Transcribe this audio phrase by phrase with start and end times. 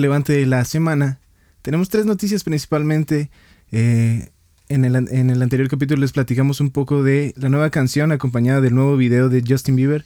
[0.00, 1.20] relevante de la semana,
[1.60, 3.30] tenemos tres noticias principalmente.
[3.70, 4.30] Eh,
[4.70, 8.60] en, el, en el anterior capítulo les platicamos un poco de la nueva canción acompañada
[8.60, 10.04] del nuevo video de Justin Bieber,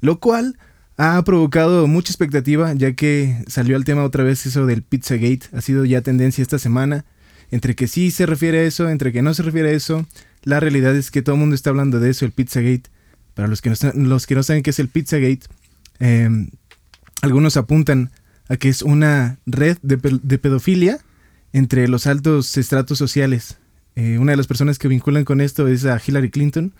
[0.00, 0.58] lo cual
[0.98, 5.60] ha provocado mucha expectativa ya que salió al tema otra vez eso del Pizzagate, ha
[5.60, 7.04] sido ya tendencia esta semana,
[7.50, 10.04] entre que sí se refiere a eso, entre que no se refiere a eso,
[10.42, 12.90] la realidad es que todo el mundo está hablando de eso, el Pizzagate.
[13.34, 15.46] Para los que no, los que no saben qué es el Pizzagate,
[16.00, 16.28] eh,
[17.22, 18.10] algunos apuntan
[18.48, 19.98] a que es una red de,
[20.38, 20.98] pedofilia
[21.52, 23.58] entre los altos estratos sociales.
[23.94, 26.74] Eh, una de las personas que vinculan con esto es a Hillary Clinton,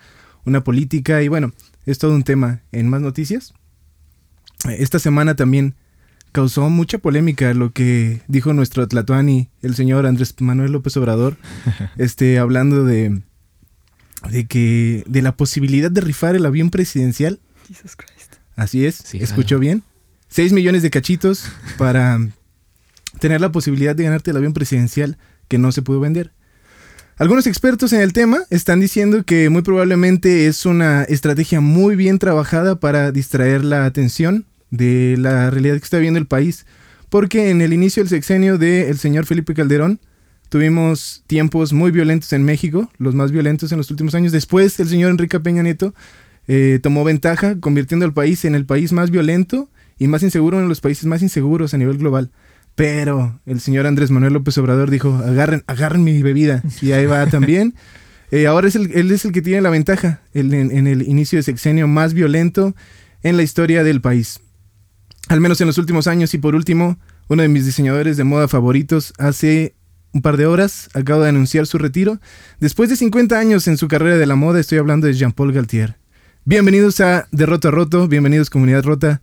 [0.45, 1.53] una política, y bueno,
[1.85, 3.53] es todo un tema en más noticias.
[4.65, 5.75] Esta semana también
[6.31, 11.37] causó mucha polémica lo que dijo nuestro Tlatuani, el señor Andrés Manuel López Obrador,
[11.97, 13.21] este, hablando de,
[14.29, 17.39] de que de la posibilidad de rifar el avión presidencial.
[18.55, 19.83] Así es, escuchó bien.
[20.29, 22.19] 6 millones de cachitos para
[23.19, 26.31] tener la posibilidad de ganarte el avión presidencial que no se pudo vender.
[27.17, 32.19] Algunos expertos en el tema están diciendo que muy probablemente es una estrategia muy bien
[32.19, 36.67] trabajada para distraer la atención de la realidad que está viendo el país,
[37.09, 39.99] porque en el inicio del sexenio del señor Felipe Calderón
[40.49, 44.31] tuvimos tiempos muy violentos en México, los más violentos en los últimos años.
[44.31, 45.95] Después el señor Enrique Peña Nieto
[46.47, 50.67] eh, tomó ventaja, convirtiendo al país en el país más violento y más inseguro, de
[50.67, 52.31] los países más inseguros a nivel global.
[52.75, 56.63] Pero el señor Andrés Manuel López Obrador dijo, agarren, agarren mi bebida.
[56.81, 57.73] Y ahí va también.
[58.29, 61.39] Eh, ahora es el, él es el que tiene la ventaja en, en, el inicio
[61.39, 62.75] de sexenio más violento
[63.23, 64.41] en la historia del país.
[65.29, 66.33] Al menos en los últimos años.
[66.33, 66.99] Y por último,
[67.29, 69.75] uno de mis diseñadores de moda favoritos hace
[70.13, 72.19] un par de horas acaba de anunciar su retiro.
[72.59, 75.97] Después de 50 años en su carrera de la moda, estoy hablando de Jean-Paul Galtier.
[76.45, 79.21] Bienvenidos a De Roto a Roto, bienvenidos Comunidad Rota.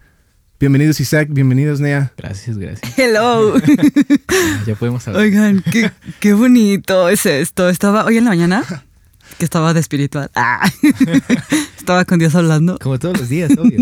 [0.61, 2.13] Bienvenidos Isaac, bienvenidos Nea.
[2.17, 2.97] Gracias, gracias.
[2.97, 3.59] Hello.
[4.67, 5.25] ya podemos hablar.
[5.25, 7.69] Oigan, qué, qué, bonito es esto.
[7.69, 8.65] Estaba hoy en la mañana,
[9.39, 10.31] que estaba de espiritual.
[10.37, 10.71] Ah.
[11.77, 12.79] estaba con Dios hablando.
[12.79, 13.81] Como todos los días, obvio.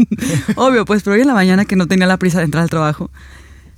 [0.57, 2.71] obvio, pues, pero hoy en la mañana que no tenía la prisa de entrar al
[2.71, 3.11] trabajo,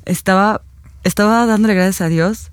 [0.04, 0.62] estaba,
[1.02, 2.52] estaba dándole gracias a Dios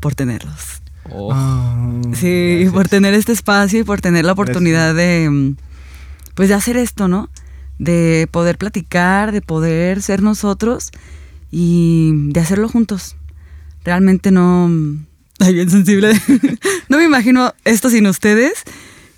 [0.00, 0.80] por tenerlos.
[1.10, 5.54] Oh, ah, sí, por tener este espacio y por tener la oportunidad de,
[6.34, 7.28] pues, de hacer esto, ¿no?
[7.78, 10.90] De poder platicar, de poder ser nosotros
[11.50, 13.16] y de hacerlo juntos.
[13.84, 14.70] Realmente no...
[15.38, 16.12] Ay, bien sensible.
[16.88, 18.64] no me imagino esto sin ustedes.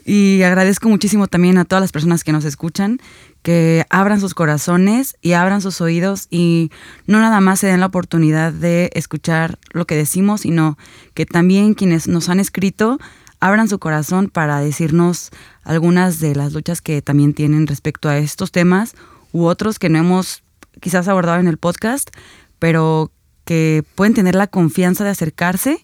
[0.04, 2.98] Y agradezco muchísimo también a todas las personas que nos escuchan,
[3.42, 6.70] que abran sus corazones y abran sus oídos y
[7.06, 10.78] no nada más se den la oportunidad de escuchar lo que decimos, sino
[11.12, 12.98] que también quienes nos han escrito
[13.40, 15.30] abran su corazón para decirnos
[15.64, 18.94] algunas de las luchas que también tienen respecto a estos temas
[19.32, 20.42] u otros que no hemos
[20.80, 22.10] quizás abordado en el podcast,
[22.58, 23.10] pero
[23.44, 25.80] que pueden tener la confianza de acercarse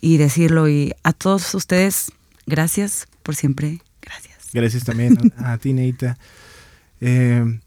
[0.00, 0.68] y decirlo.
[0.68, 2.12] Y a todos ustedes,
[2.46, 3.80] gracias por siempre.
[4.02, 4.50] Gracias.
[4.52, 6.18] Gracias también a, ti, Neita.
[7.00, 7.60] Eh,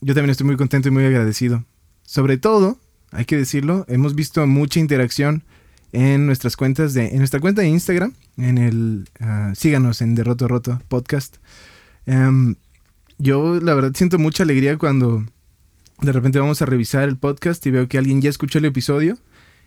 [0.00, 1.64] yo también estoy muy contento y muy agradecido.
[2.02, 2.78] Sobre todo,
[3.10, 5.44] hay que decirlo, hemos visto mucha interacción
[5.92, 10.48] en nuestras cuentas de, en nuestra cuenta de Instagram, en el, ah, síganos en Derroto
[10.48, 11.36] Roto Podcast.
[12.06, 12.54] Em,
[13.18, 15.24] yo la verdad siento mucha alegría cuando
[16.00, 19.18] de repente vamos a revisar el podcast y veo que alguien ya escuchó el episodio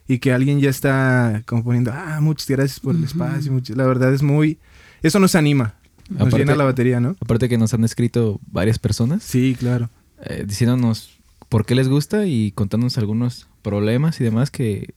[0.07, 3.61] y que alguien ya está como poniendo, ah, muchas gracias por el espacio.
[3.75, 4.57] la verdad es muy,
[5.03, 5.75] eso nos anima,
[6.09, 7.15] nos llena la batería, ¿no?
[7.19, 9.23] Aparte que nos han escrito varias personas.
[9.23, 9.89] Sí, claro.
[10.23, 11.17] Eh, diciéndonos
[11.49, 14.93] por qué les gusta y contándonos algunos problemas y demás que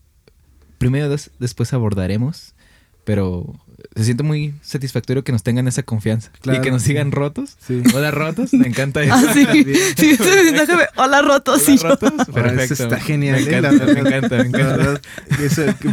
[0.78, 2.53] primero después abordaremos,
[3.04, 3.54] pero
[3.94, 7.56] se siente muy satisfactorio que nos tengan esa confianza y que nos sigan rotos.
[7.94, 9.14] Hola rotos, me encanta eso.
[9.14, 9.46] Ah, sí.
[9.96, 10.16] sí,
[10.52, 10.84] déjame.
[10.96, 12.12] Hola rotos, Hola, rotos.
[12.34, 12.74] Perfecto.
[12.74, 13.40] Eso está genial.
[13.40, 15.00] Me encanta, me encanta, me encanta.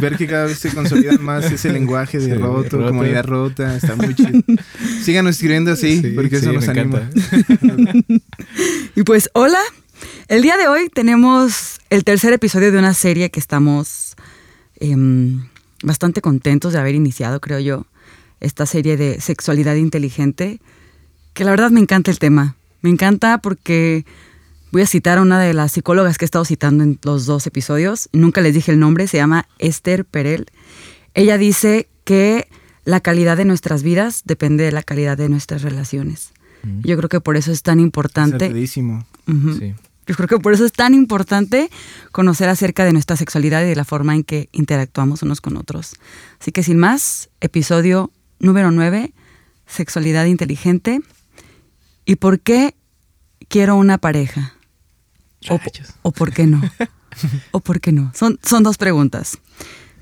[0.00, 4.14] ver que cada vez se consolida más ese lenguaje de roto, comunidad rota, está muy
[4.14, 4.40] chido.
[5.02, 7.08] Síganos escribiendo así, porque eso nos anima.
[8.96, 9.60] y pues, hola.
[10.26, 14.16] El día de hoy tenemos el tercer episodio de una serie que estamos
[14.82, 15.44] Em,
[15.82, 17.86] bastante contentos de haber iniciado, creo yo,
[18.40, 20.60] esta serie de sexualidad inteligente,
[21.34, 22.56] que la verdad me encanta el tema.
[22.82, 24.04] Me encanta porque
[24.72, 27.46] voy a citar a una de las psicólogas que he estado citando en los dos
[27.46, 30.46] episodios, nunca les dije el nombre, se llama Esther Perel.
[31.14, 32.48] Ella dice que
[32.84, 36.32] la calidad de nuestras vidas depende de la calidad de nuestras relaciones.
[36.62, 36.80] Mm.
[36.82, 38.46] Yo creo que por eso es tan importante.
[38.46, 39.74] Es sí.
[40.12, 41.70] Yo creo que por eso es tan importante
[42.10, 45.94] conocer acerca de nuestra sexualidad y de la forma en que interactuamos unos con otros.
[46.38, 49.14] Así que sin más, episodio número 9,
[49.66, 51.00] sexualidad inteligente.
[52.04, 52.74] ¿Y por qué
[53.48, 54.52] quiero una pareja?
[55.48, 55.58] O,
[56.02, 56.60] o, por qué no?
[57.52, 58.12] ¿O por qué no?
[58.14, 59.38] Son, son dos preguntas.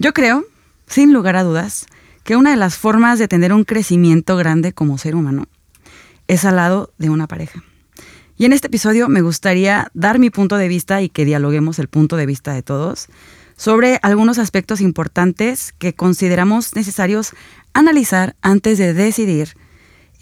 [0.01, 0.45] Yo creo,
[0.89, 1.87] sin lugar a dudas,
[2.25, 5.47] que una de las formas de tener un crecimiento grande como ser humano
[6.27, 7.63] es al lado de una pareja.
[8.41, 11.89] Y en este episodio me gustaría dar mi punto de vista y que dialoguemos el
[11.89, 13.09] punto de vista de todos
[13.55, 17.35] sobre algunos aspectos importantes que consideramos necesarios
[17.75, 19.59] analizar antes de decidir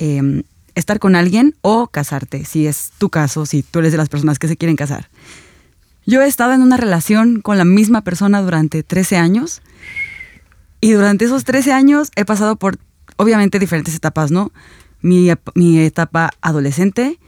[0.00, 0.42] eh,
[0.74, 4.40] estar con alguien o casarte, si es tu caso, si tú eres de las personas
[4.40, 5.08] que se quieren casar.
[6.04, 9.62] Yo he estado en una relación con la misma persona durante 13 años
[10.80, 12.78] y durante esos 13 años he pasado por,
[13.14, 14.50] obviamente, diferentes etapas, ¿no?
[15.02, 17.20] Mi, mi etapa adolescente,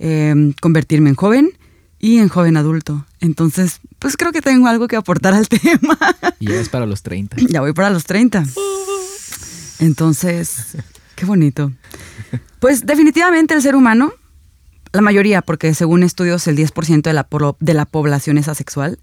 [0.00, 1.52] eh, convertirme en joven
[1.98, 3.06] y en joven adulto.
[3.20, 5.98] Entonces, pues creo que tengo algo que aportar al tema.
[6.40, 7.36] Y ya es para los 30.
[7.48, 8.44] Ya voy para los 30.
[9.78, 10.76] Entonces,
[11.14, 11.72] qué bonito.
[12.58, 14.12] Pues definitivamente el ser humano,
[14.92, 17.28] la mayoría, porque según estudios el 10% de la,
[17.60, 18.98] de la población es asexual,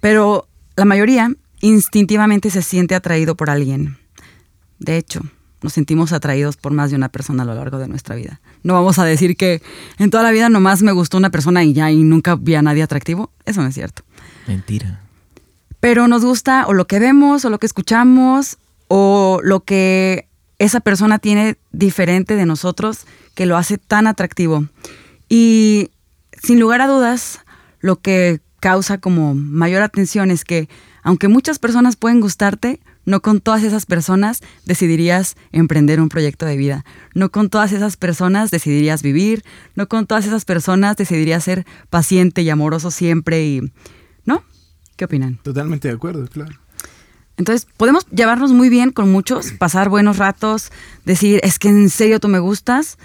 [0.00, 3.96] pero la mayoría instintivamente se siente atraído por alguien.
[4.78, 5.22] De hecho,
[5.62, 8.40] nos sentimos atraídos por más de una persona a lo largo de nuestra vida.
[8.62, 9.62] No vamos a decir que
[9.98, 12.62] en toda la vida nomás me gustó una persona y ya y nunca vi a
[12.62, 13.30] nadie atractivo.
[13.44, 14.02] Eso no es cierto.
[14.46, 15.00] Mentira.
[15.80, 18.58] Pero nos gusta o lo que vemos o lo que escuchamos
[18.88, 20.28] o lo que
[20.58, 24.66] esa persona tiene diferente de nosotros que lo hace tan atractivo.
[25.28, 25.90] Y
[26.42, 27.40] sin lugar a dudas,
[27.80, 30.68] lo que causa como mayor atención es que
[31.02, 32.80] aunque muchas personas pueden gustarte,
[33.10, 36.84] no con todas esas personas decidirías emprender un proyecto de vida.
[37.14, 39.44] No con todas esas personas decidirías vivir.
[39.74, 43.72] No con todas esas personas decidirías ser paciente y amoroso siempre y...
[44.24, 44.44] ¿No?
[44.96, 45.38] ¿Qué opinan?
[45.42, 46.54] Totalmente de acuerdo, claro.
[47.36, 50.70] Entonces, podemos llevarnos muy bien con muchos, pasar buenos ratos,
[51.04, 52.96] decir, es que en serio tú me gustas.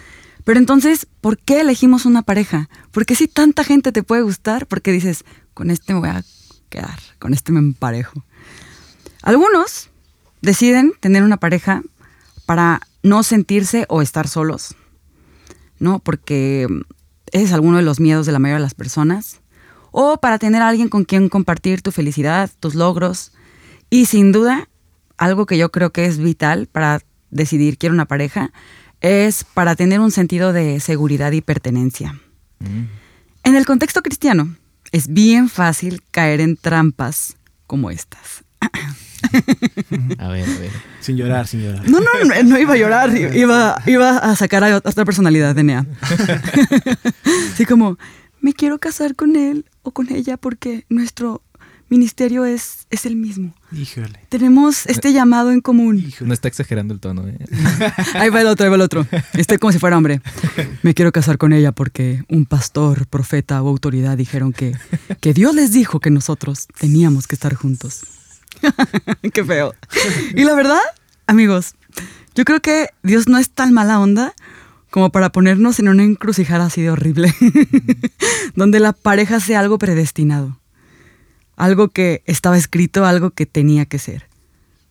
[0.44, 2.70] Pero entonces, ¿por qué elegimos una pareja?
[2.92, 4.68] ¿Por qué si tanta gente te puede gustar?
[4.68, 5.26] Porque dices,
[5.56, 6.24] con este me voy a
[6.70, 8.24] quedar, con este me emparejo.
[9.24, 9.90] Algunos
[10.46, 11.82] deciden tener una pareja
[12.46, 14.76] para no sentirse o estar solos,
[15.80, 16.00] ¿no?
[16.00, 16.68] Porque
[17.32, 19.42] ese es alguno de los miedos de la mayoría de las personas.
[19.92, 23.32] O para tener a alguien con quien compartir tu felicidad, tus logros.
[23.90, 24.70] Y sin duda,
[25.18, 27.02] algo que yo creo que es vital para
[27.32, 28.52] decidir quiero una pareja,
[29.02, 32.20] es para tener un sentido de seguridad y pertenencia.
[32.60, 32.84] Mm.
[33.44, 34.56] En el contexto cristiano,
[34.92, 37.38] es bien fácil caer en trampas
[37.68, 38.44] como estas.
[40.20, 40.72] A ver, a ver.
[41.00, 41.90] Sin llorar, sin llorar.
[41.90, 45.86] No, no, no, iba a llorar, iba, iba a sacar a otra personalidad de Nea.
[47.54, 47.98] Así como,
[48.42, 51.42] me quiero casar con él o con ella porque nuestro
[51.90, 53.54] ministerio es, es el mismo.
[53.72, 54.20] Híjole.
[54.30, 56.12] Tenemos este llamado en común.
[56.22, 57.38] No está exagerando el tono, ¿eh?
[58.16, 59.08] ahí va el otro, ahí va el otro.
[59.34, 60.22] Estoy como si fuera hombre.
[60.82, 64.76] Me quiero casar con ella porque un pastor, profeta o autoridad dijeron que,
[65.22, 68.02] que Dios les dijo que nosotros teníamos que estar juntos.
[69.34, 69.74] Qué feo.
[70.36, 70.82] Y la verdad,
[71.28, 71.76] amigos,
[72.36, 74.34] yo creo que Dios no es tan mala onda
[74.90, 77.34] como para ponernos en una encrucijada así de horrible,
[78.56, 80.60] donde la pareja sea algo predestinado,
[81.58, 84.30] algo que estaba escrito, algo que tenía que ser.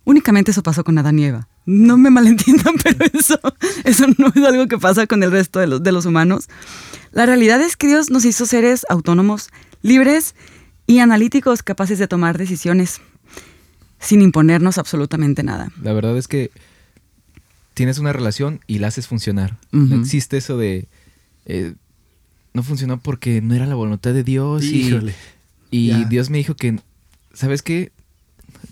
[0.04, 1.48] Únicamente eso pasó con Adán y Eva.
[1.66, 3.40] No me malentiendan, pero eso,
[3.84, 6.48] eso no es algo que pasa con el resto de los, de los humanos.
[7.12, 9.48] La realidad es que Dios nos hizo seres autónomos,
[9.80, 10.34] libres
[10.86, 13.00] y analíticos capaces de tomar decisiones
[13.98, 15.72] sin imponernos absolutamente nada.
[15.82, 16.50] La verdad es que
[17.74, 19.56] tienes una relación y la haces funcionar.
[19.72, 20.88] No existe eso de...
[21.46, 21.74] Eh,
[22.52, 24.96] no funcionó porque no era la voluntad de Dios y,
[25.70, 26.78] y Dios me dijo que,
[27.32, 27.90] ¿sabes qué?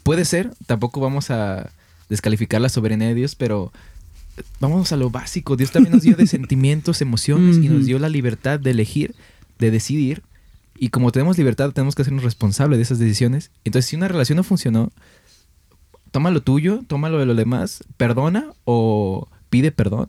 [0.05, 1.71] Puede ser, tampoco vamos a
[2.09, 3.73] descalificar la soberanía de Dios, pero
[4.61, 5.57] vamos a lo básico.
[5.57, 9.15] Dios también nos dio de sentimientos, emociones y nos dio la libertad de elegir,
[9.59, 10.23] de decidir.
[10.75, 13.51] Y como tenemos libertad, tenemos que hacernos responsables de esas decisiones.
[13.65, 14.91] Entonces, si una relación no funcionó,
[16.11, 20.09] toma lo tuyo, toma lo de los demás, perdona o pide perdón.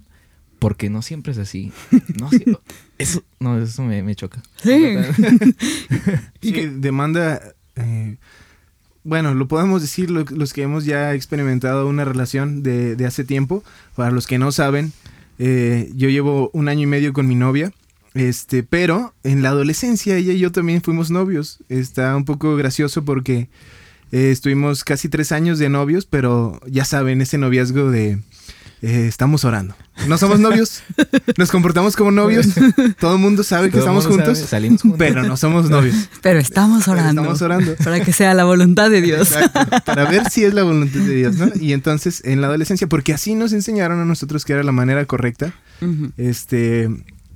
[0.59, 1.73] Porque no siempre es así.
[2.19, 2.29] No,
[2.97, 4.41] eso, no, eso me, choca.
[4.61, 4.95] Sí.
[6.41, 7.41] sí demanda.
[7.75, 8.17] Eh,
[9.03, 13.63] bueno, lo podemos decir los que hemos ya experimentado una relación de, hace tiempo.
[13.95, 14.93] Para los que no saben,
[15.39, 17.73] eh, yo llevo un año y medio con mi novia.
[18.13, 21.59] Este, pero en la adolescencia ella y yo también fuimos novios.
[21.69, 23.49] Está un poco gracioso porque
[24.11, 28.19] eh, estuvimos casi tres años de novios, pero ya saben, ese noviazgo de
[28.83, 29.75] eh, estamos orando.
[30.07, 30.83] No somos novios,
[31.37, 32.47] nos comportamos como novios,
[32.99, 35.95] todo el mundo sabe que estamos juntos, salimos juntos, pero no somos novios.
[36.21, 37.21] Pero estamos orando.
[37.21, 37.75] estamos orando.
[37.81, 39.33] Para que sea la voluntad de Dios.
[39.85, 41.49] para ver si es la voluntad de Dios, ¿no?
[41.59, 45.05] Y entonces en la adolescencia, porque así nos enseñaron a nosotros que era la manera
[45.05, 45.53] correcta,
[46.17, 46.89] este,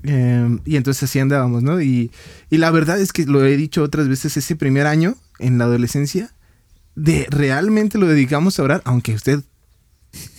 [0.09, 1.81] Eh, y entonces así andábamos, ¿no?
[1.81, 2.11] Y,
[2.49, 5.65] y la verdad es que lo he dicho otras veces, ese primer año en la
[5.65, 6.31] adolescencia,
[6.95, 9.41] de realmente lo dedicamos a orar, aunque usted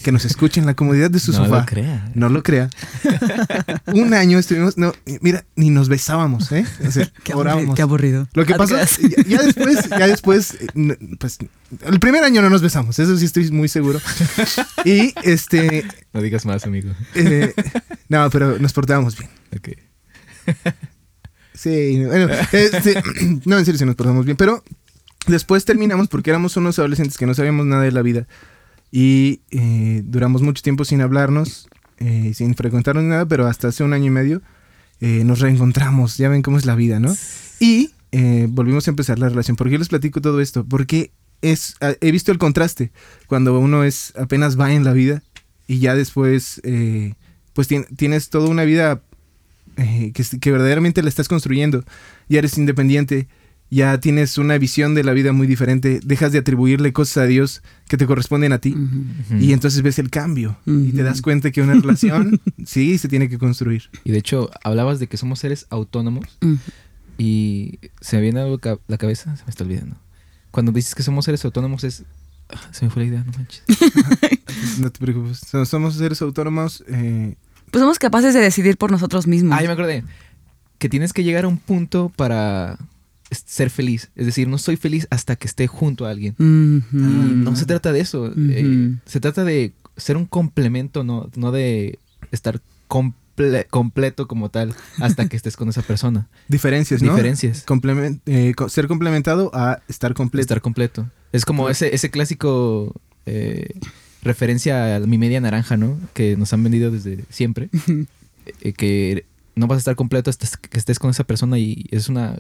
[0.02, 1.61] que nos escuche en la comodidad de su no sofá.
[1.61, 2.11] lo crea.
[2.14, 2.70] No lo crea.
[3.87, 6.64] Un año estuvimos, no, mira, ni nos besábamos, ¿eh?
[6.87, 7.38] O sea, Qué aburrido.
[7.54, 7.76] orábamos.
[7.76, 8.28] Qué aburrido.
[8.35, 11.38] Lo que Ah, pasó, te ya, ya después, ya después, eh, pues,
[11.87, 14.00] el primer año no nos besamos, eso sí estoy muy seguro.
[14.85, 16.90] Y, este, No digas más, amigo.
[17.14, 17.52] eh,
[18.08, 19.30] no, pero nos portábamos bien.
[19.56, 19.68] Ok.
[21.54, 23.02] Sí, bueno, este,
[23.44, 24.62] no, en serio, sí nos portamos bien, pero
[25.26, 28.26] después terminamos porque éramos unos adolescentes que no sabíamos nada de la vida
[28.90, 31.68] y eh, duramos mucho tiempo sin hablarnos,
[31.99, 34.42] eh, sin frecuentarnos ni nada, pero hasta hace un año y medio
[35.00, 37.14] eh, nos reencontramos, ya ven cómo es la vida, ¿no?
[37.61, 39.57] Y eh, volvimos a empezar la relación.
[39.57, 40.64] ¿Por qué les platico todo esto?
[40.64, 41.11] Porque
[41.42, 42.90] es, ah, he visto el contraste
[43.26, 45.23] cuando uno es apenas va en la vida
[45.66, 47.14] y ya después, eh,
[47.52, 49.02] pues tien- tienes toda una vida
[49.76, 51.85] que, que verdaderamente la estás construyendo.
[52.28, 53.28] Ya eres independiente,
[53.70, 57.62] ya tienes una visión de la vida muy diferente, dejas de atribuirle cosas a Dios
[57.88, 58.75] que te corresponden a ti.
[59.38, 63.28] Y entonces ves el cambio y te das cuenta que una relación sí se tiene
[63.28, 63.90] que construir.
[64.04, 66.25] Y de hecho, hablabas de que somos seres autónomos
[67.18, 69.96] y se me viene algo a la cabeza, se me está olvidando.
[70.50, 72.04] Cuando dices que somos seres autónomos es...
[72.48, 73.62] ah, se me fue la idea, no manches.
[74.80, 75.38] No te preocupes.
[75.38, 76.82] So- Somos seres autónomos.
[76.88, 77.34] eh,
[77.70, 79.56] Pues somos capaces de decidir por nosotros mismos.
[79.56, 80.04] Ah, ya me acordé.
[80.78, 82.78] Que tienes que llegar a un punto para
[83.30, 84.11] ser feliz.
[84.16, 86.35] Es decir, no soy feliz hasta que esté junto a alguien.
[86.38, 86.44] Y
[86.92, 88.32] no se trata de eso.
[88.37, 91.99] Eh, se trata de ser un complemento, no, no de
[92.30, 96.28] estar comple- completo como tal hasta que estés con esa persona.
[96.49, 97.12] diferencias, ¿no?
[97.12, 97.64] Diferencias.
[98.26, 100.42] Eh, ser complementado a estar completo.
[100.42, 101.11] Estar completo.
[101.32, 102.94] Es como ese, ese clásico
[103.26, 103.68] eh,
[104.23, 105.99] referencia a mi media naranja, ¿no?
[106.14, 107.68] Que nos han vendido desde siempre.
[108.76, 112.37] que no vas a estar completo hasta que estés con esa persona y es una,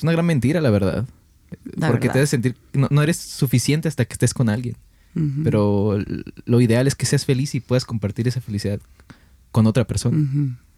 [0.00, 1.06] es una gran mentira, la verdad.
[1.76, 2.12] La Porque verdad.
[2.12, 4.76] te debes sentir, no, no eres suficiente hasta que estés con alguien.
[5.44, 5.98] Pero
[6.46, 8.80] lo ideal es que seas feliz y puedas compartir esa felicidad
[9.50, 10.16] con otra persona.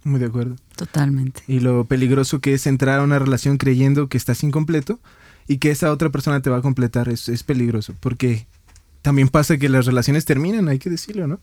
[0.03, 0.57] Muy de acuerdo.
[0.75, 1.43] Totalmente.
[1.47, 4.99] Y lo peligroso que es entrar a una relación creyendo que estás incompleto
[5.47, 7.95] y que esa otra persona te va a completar es, es peligroso.
[8.01, 8.47] Porque
[9.03, 11.39] también pasa que las relaciones terminan, hay que decirlo, ¿no?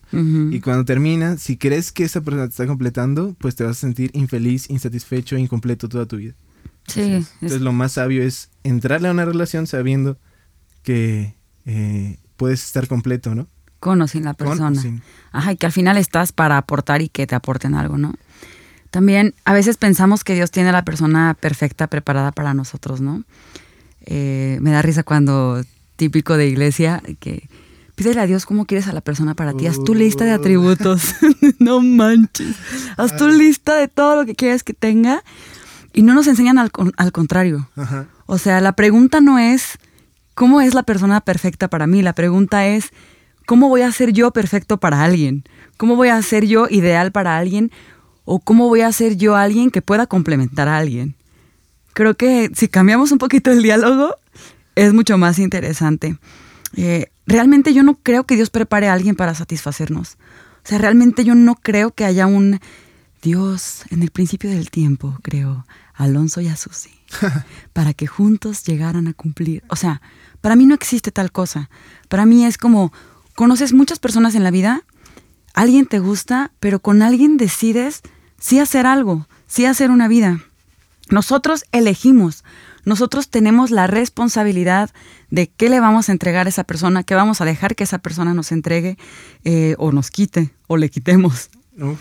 [0.52, 3.80] Y cuando termina, si crees que esa persona te está completando, pues te vas a
[3.80, 6.34] sentir infeliz, insatisfecho, incompleto toda tu vida.
[6.90, 10.18] Sí, Entonces, es- lo más sabio es entrarle a una relación sabiendo
[10.84, 13.48] que eh, puedes estar completo, ¿no?
[13.80, 14.82] con o sin la Con o persona.
[14.82, 15.02] sin.
[15.32, 18.14] Ajá, y que al final estás para aportar y que te aporten algo, ¿no?
[18.92, 23.24] También a veces pensamos que Dios tiene a la persona perfecta preparada para nosotros, ¿no?
[24.06, 25.64] Eh, me da risa cuando,
[25.96, 27.48] típico de iglesia, que
[27.96, 29.68] pídele a Dios cómo quieres a la persona para ti.
[29.68, 31.16] Haz tu lista de atributos.
[31.60, 32.56] no manches.
[32.98, 35.24] Haz tu lista de todo lo que quieres que tenga.
[35.94, 37.70] Y no nos enseñan al, al contrario.
[37.76, 38.08] Ajá.
[38.26, 39.80] O sea, la pregunta no es
[40.36, 42.92] cómo es la persona perfecta para mí, la pregunta es
[43.46, 45.44] cómo voy a ser yo perfecto para alguien,
[45.78, 47.72] cómo voy a ser yo ideal para alguien
[48.24, 51.16] o cómo voy a ser yo alguien que pueda complementar a alguien.
[51.94, 54.16] Creo que si cambiamos un poquito el diálogo
[54.76, 56.18] es mucho más interesante.
[56.76, 60.18] Eh, realmente yo no creo que Dios prepare a alguien para satisfacernos.
[60.64, 62.60] O sea, realmente yo no creo que haya un
[63.22, 66.92] Dios en el principio del tiempo, creo, a Alonso y a Susi,
[67.74, 69.64] para que juntos llegaran a cumplir.
[69.70, 70.02] O sea,
[70.42, 71.70] para mí no existe tal cosa.
[72.08, 72.94] Para mí es como,
[73.36, 74.84] conoces muchas personas en la vida,
[75.54, 78.02] alguien te gusta, pero con alguien decides
[78.40, 80.40] sí hacer algo, sí hacer una vida.
[81.10, 82.44] Nosotros elegimos,
[82.86, 84.92] nosotros tenemos la responsabilidad
[85.30, 87.98] de qué le vamos a entregar a esa persona, qué vamos a dejar que esa
[88.00, 88.98] persona nos entregue
[89.44, 91.50] eh, o nos quite o le quitemos.
[91.76, 91.98] ¿no?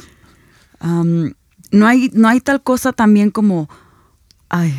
[0.80, 3.68] No, hay, no hay tal cosa también como,
[4.48, 4.74] ay,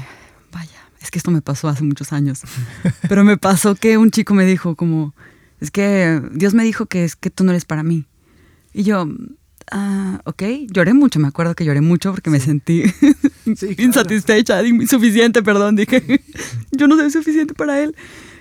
[0.51, 2.41] vaya, es que esto me pasó hace muchos años,
[3.08, 5.13] pero me pasó que un chico me dijo como,
[5.60, 8.06] es que Dios me dijo que es que tú no eres para mí.
[8.74, 9.08] Y yo,
[9.72, 12.84] ah, ok, lloré mucho, me acuerdo que lloré mucho porque me sentí
[13.56, 16.24] Sí, insatisfecha, insuficiente, perdón, dije,
[16.72, 17.96] yo no soy suficiente para él.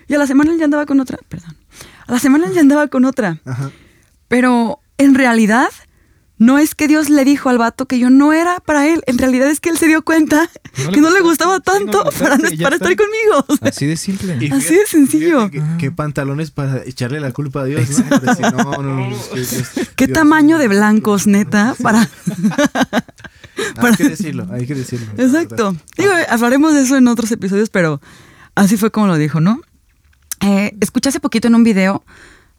[0.06, 1.56] Y a la semana él ya andaba con otra, perdón,
[2.06, 3.40] a la semana él ya andaba con otra.
[3.44, 3.70] Ajá.
[4.28, 5.68] Pero en realidad
[6.38, 9.02] no es que Dios le dijo al vato que yo no era para él.
[9.07, 10.49] En realidad es que él se dio cuenta
[10.85, 12.68] No que no le gustaba sí, no tanto para, para está.
[12.75, 13.45] estar conmigo.
[13.49, 14.38] O sea, Así de simple.
[14.40, 15.50] Y Así de sencillo.
[15.78, 18.09] Qué pantalones para echarle la culpa a Dios, ¿no?
[18.09, 21.75] Para decir, no, no, no, es que Dios- ¿Qué Dios- tamaño de blancos, neta?
[21.83, 22.09] Para...
[23.76, 25.07] Hay que decirlo, hay que decirlo.
[25.16, 25.76] Exacto.
[25.97, 28.00] Digo, hablaremos de eso en otros episodios, pero
[28.54, 29.61] así fue como lo dijo, ¿no?
[30.40, 32.04] Eh, escuché hace poquito en un video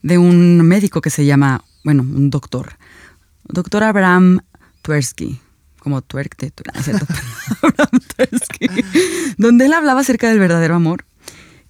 [0.01, 2.73] de un médico que se llama, bueno, un doctor,
[3.49, 4.39] doctor Abraham
[4.81, 5.39] Tversky.
[5.79, 7.05] como twerk de tu- ¿no es cierto?
[7.61, 8.67] Abraham Tversky,
[9.37, 11.05] donde él hablaba acerca del verdadero amor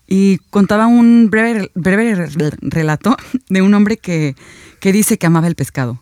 [0.07, 3.15] y contaba un breve, breve re- relato
[3.49, 4.35] de un hombre que,
[4.79, 6.01] que dice que amaba el pescado.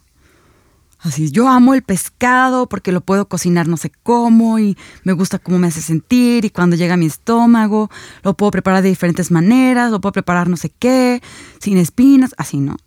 [0.99, 5.37] Así, yo amo el pescado porque lo puedo cocinar no sé cómo y me gusta
[5.37, 7.91] cómo me hace sentir y cuando llega a mi estómago
[8.23, 11.21] lo puedo preparar de diferentes maneras, lo puedo preparar no sé qué,
[11.59, 12.77] sin espinas, así, ¿no?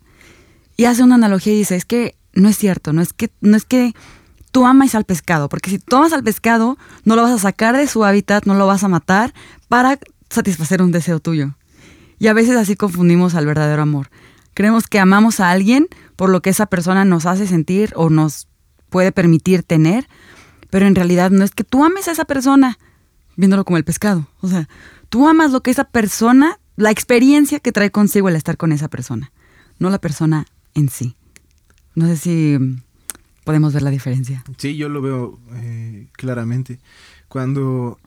[0.75, 3.57] Y hace una analogía y dice, es que no es cierto, no es que, no
[3.57, 3.93] es que
[4.51, 7.75] tú amas al pescado, porque si tú amas al pescado, no lo vas a sacar
[7.75, 9.33] de su hábitat, no lo vas a matar
[9.67, 11.55] para satisfacer un deseo tuyo.
[12.19, 14.09] Y a veces así confundimos al verdadero amor.
[14.53, 18.47] Creemos que amamos a alguien por lo que esa persona nos hace sentir o nos
[18.89, 20.07] puede permitir tener,
[20.69, 22.77] pero en realidad no es que tú ames a esa persona,
[23.37, 24.27] viéndolo como el pescado.
[24.41, 24.67] O sea,
[25.09, 28.89] tú amas lo que esa persona, la experiencia que trae consigo el estar con esa
[28.89, 29.31] persona,
[29.79, 31.15] no la persona en sí.
[31.95, 32.57] No sé si
[33.43, 34.43] podemos ver la diferencia.
[34.57, 36.79] Sí, yo lo veo eh, claramente.
[37.27, 37.99] Cuando,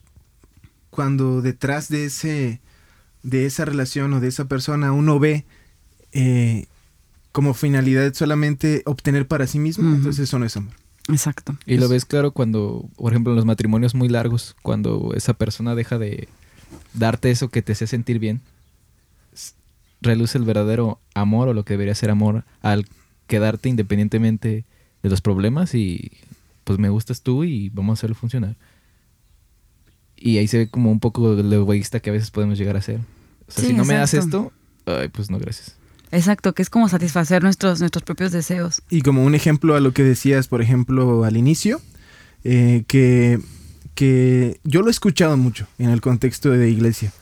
[0.90, 2.60] cuando detrás de ese,
[3.22, 5.44] de esa relación o de esa persona uno ve
[6.12, 6.66] eh,
[7.32, 10.72] como finalidad solamente obtener para sí mismo, entonces eso no es amor.
[11.08, 11.56] Exacto.
[11.66, 15.34] Y lo Es- ves claro cuando, por ejemplo, en los matrimonios muy largos, cuando esa
[15.34, 16.28] persona deja de
[16.94, 18.40] darte eso que te hace sentir bien,
[20.00, 22.86] reluce el verdadero amor o lo que debería ser amor al
[23.26, 24.64] quedarte independientemente
[25.02, 26.12] de los problemas y
[26.64, 28.56] pues me gustas tú y vamos a hacerlo funcionar.
[30.16, 32.82] Y ahí se ve como un poco lo egoísta que a veces podemos llegar a
[32.82, 33.00] ser.
[33.46, 34.52] O sea, Sí, si no me das esto,
[34.86, 35.76] ay, pues no, gracias.
[36.10, 38.82] Exacto, que es como satisfacer nuestros, nuestros propios deseos.
[38.88, 41.80] Y como un ejemplo a lo que decías, por ejemplo, al inicio,
[42.44, 43.40] eh, que,
[43.94, 47.12] que yo lo he escuchado mucho en el contexto de iglesia,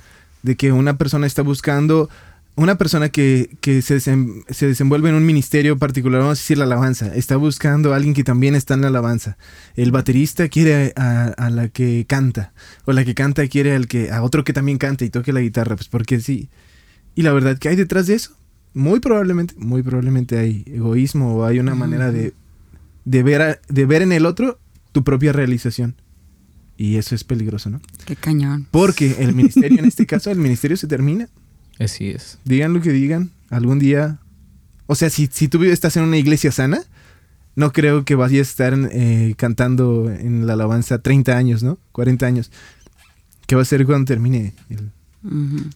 [0.42, 2.10] de que una persona está buscando,
[2.54, 6.58] una persona que, que se, desem- se desenvuelve en un ministerio particular, vamos a decir
[6.58, 9.38] la alabanza, está buscando a alguien que también está en la alabanza.
[9.74, 12.52] El baterista quiere a, a la que canta,
[12.84, 15.40] o la que canta quiere al que, a otro que también cante y toque la
[15.40, 16.50] guitarra, pues porque sí.
[17.14, 18.36] Y la verdad que hay detrás de eso,
[18.74, 22.34] muy probablemente, muy probablemente hay egoísmo o hay una manera de,
[23.06, 24.58] de, ver, a- de ver en el otro
[24.92, 25.94] tu propia realización.
[26.76, 27.80] Y eso es peligroso, ¿no?
[28.06, 28.66] Qué cañón.
[28.70, 31.28] Porque el ministerio, en este caso, el ministerio se termina.
[31.82, 32.38] Así es.
[32.44, 34.18] Digan lo que digan, algún día...
[34.86, 36.82] O sea, si, si tú estás en una iglesia sana,
[37.54, 41.78] no creo que vayas a estar eh, cantando en la alabanza 30 años, ¿no?
[41.92, 42.50] 40 años.
[43.46, 44.54] ¿Qué va a ser cuando termine?
[44.70, 44.90] el-.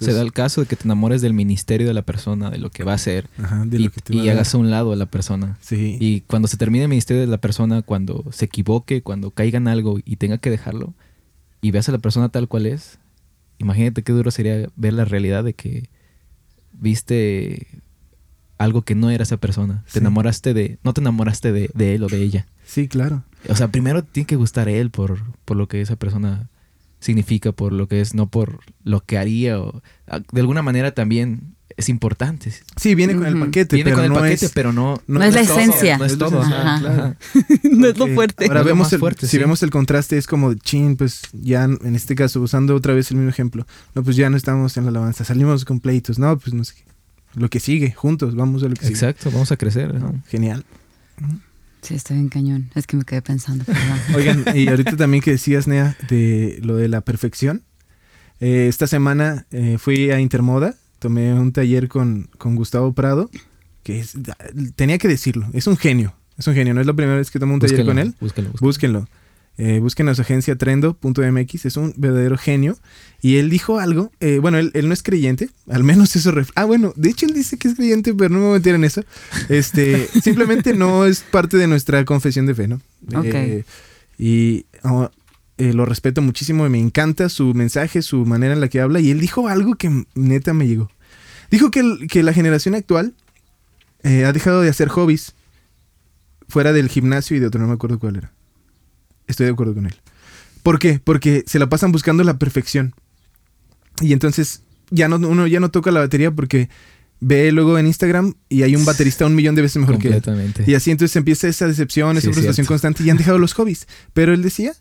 [0.00, 2.70] Se da el caso de que te enamores del ministerio de la persona, de lo
[2.70, 4.70] que va a hacer, ajá, de y, lo que te y a hagas a un
[4.70, 5.56] lado a la persona.
[5.60, 5.96] Sí.
[6.00, 9.68] Y cuando se termine el ministerio de la persona, cuando se equivoque, cuando caiga en
[9.68, 10.94] algo y tenga que dejarlo,
[11.60, 12.98] y veas a la persona tal cual es,
[13.58, 15.88] imagínate qué duro sería ver la realidad de que
[16.78, 17.66] viste
[18.58, 19.84] algo que no era esa persona.
[19.92, 22.46] Te enamoraste de, no te enamoraste de, de él o de ella.
[22.64, 23.24] sí, claro.
[23.48, 26.48] O sea, primero tiene que gustar él por, por lo que esa persona
[27.00, 29.60] significa, por lo que es, no por lo que haría.
[29.60, 29.82] O,
[30.32, 32.52] de alguna manera también es importante.
[32.76, 34.52] Sí, viene con el paquete, Viene pero con el no paquete, es...
[34.52, 35.98] pero no, No es la todo, esencia.
[35.98, 36.40] No es todo.
[36.40, 37.16] Ajá, ajá,
[37.70, 38.46] no es lo fuerte.
[38.46, 39.38] Ahora vemos el, fuerte, si sí.
[39.38, 43.18] vemos el contraste es como, chin, pues ya en este caso, usando otra vez el
[43.18, 46.54] mismo ejemplo, no, pues ya no estamos en la alabanza, salimos con pleitos, no, pues
[46.54, 46.84] no sé qué.
[47.34, 48.94] Lo que sigue, juntos, vamos a lo que sigue.
[48.94, 49.92] Exacto, vamos a crecer.
[50.28, 50.64] Genial.
[51.82, 52.70] Sí, está bien cañón.
[52.74, 54.00] Es que me quedé pensando, perdón.
[54.14, 57.62] Oigan, y ahorita también que decías, Nea, de lo de la perfección.
[58.40, 63.30] eh, esta semana eh, fui a Intermoda, tomé un taller con, con Gustavo Prado,
[63.82, 64.14] que es,
[64.74, 67.38] tenía que decirlo, es un genio, es un genio, no es la primera vez que
[67.38, 68.14] tomo un taller con él.
[68.20, 68.66] Búsquenlo, búsquenlo.
[68.66, 69.08] Búsquenlo.
[69.58, 72.76] Eh, busquen a su agencia trendo.mx, es un verdadero genio.
[73.22, 76.30] Y él dijo algo, eh, bueno, él, él no es creyente, al menos eso...
[76.30, 78.58] ref- ah, bueno, de hecho él dice que es creyente, pero no me voy a
[78.58, 79.02] meter en eso.
[79.48, 82.82] Este, simplemente no es parte de nuestra confesión de fe, ¿no?
[83.14, 83.24] Ok.
[83.24, 83.64] Eh,
[84.18, 85.10] y ah,
[85.58, 89.00] eh, lo respeto muchísimo y me encanta su mensaje, su manera en la que habla.
[89.00, 90.90] Y él dijo algo que neta me llegó.
[91.50, 93.14] Dijo que, el- que la generación actual
[94.02, 95.34] eh, ha dejado de hacer hobbies
[96.48, 98.32] fuera del gimnasio y de otro, no me acuerdo cuál era.
[99.26, 99.94] Estoy de acuerdo con él.
[100.62, 101.00] ¿Por qué?
[101.02, 102.94] Porque se la pasan buscando la perfección.
[104.00, 106.68] Y entonces ya no, uno ya no toca la batería porque
[107.18, 110.14] ve luego en Instagram y hay un baterista un millón de veces mejor que él.
[110.66, 113.88] Y así entonces empieza esa decepción, esa Sí, frustración constante y han dejado los hobbies.
[114.12, 114.72] Pero él decía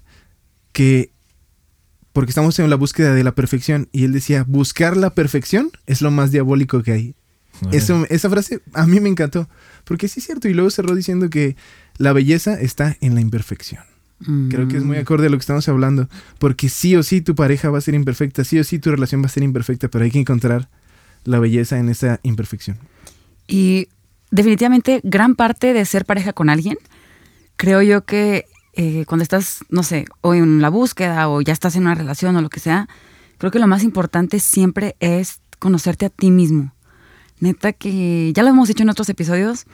[0.76, 1.10] que,
[2.12, 6.02] porque estamos en la búsqueda de la perfección, y él decía, buscar la perfección es
[6.02, 7.16] lo más diabólico que hay.
[7.72, 9.48] Eso, esa frase a mí me encantó,
[9.86, 11.56] porque sí es cierto, y luego cerró diciendo que
[11.98, 13.84] la belleza está en la imperfección.
[14.50, 15.02] Creo que es muy Mm.
[15.02, 16.10] acorde a lo que estamos hablando,
[16.40, 19.22] porque sí o sí tu pareja va a ser imperfecta, sí o sí tu relación
[19.22, 20.68] va a ser imperfecta, pero hay que encontrar
[21.24, 22.78] la belleza en esa imperfección.
[23.48, 23.88] Y
[24.30, 26.78] definitivamente gran parte de ser pareja con alguien,
[27.56, 31.76] creo yo que eh, cuando estás, no sé, o en la búsqueda o ya estás
[31.76, 32.90] en una relación o lo que sea,
[33.38, 36.74] creo que lo más importante siempre es conocerte a ti mismo.
[37.40, 39.66] Neta que ya lo hemos dicho en otros episodios,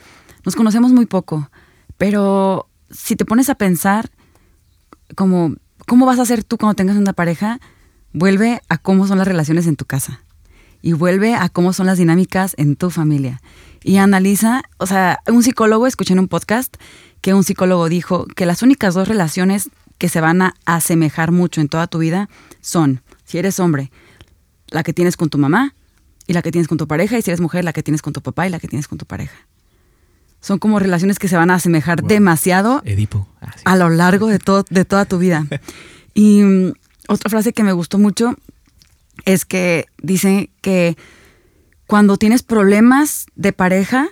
[0.46, 1.50] nos conocemos muy poco,
[1.98, 4.12] pero si te pones a pensar
[5.16, 5.56] como
[5.88, 7.60] cómo vas a ser tú cuando tengas una pareja,
[8.14, 10.22] vuelve a cómo son las relaciones en tu casa
[10.82, 13.42] y vuelve a cómo son las dinámicas en tu familia.
[13.84, 16.78] Y analiza, o sea, un psicólogo, escuché en un podcast
[17.22, 21.62] que un psicólogo dijo que las únicas dos relaciones que se van a asemejar mucho
[21.62, 22.30] en toda tu vida
[22.62, 23.92] son, si eres hombre,
[24.70, 25.76] la que tienes con tu mamá
[26.28, 28.14] y la que tienes con tu pareja, y si eres mujer, la que tienes con
[28.14, 29.36] tu papá y la que tienes con tu pareja.
[30.40, 33.28] Son como relaciones que se van a asemejar demasiado Edipo.
[33.42, 33.62] Ah, sí.
[33.66, 35.46] a lo largo de, todo, de toda tu vida.
[36.14, 36.74] Y mm,
[37.08, 38.36] otra frase que me gustó mucho
[39.24, 40.98] es que dice que
[41.88, 44.10] cuando tienes problemas de pareja,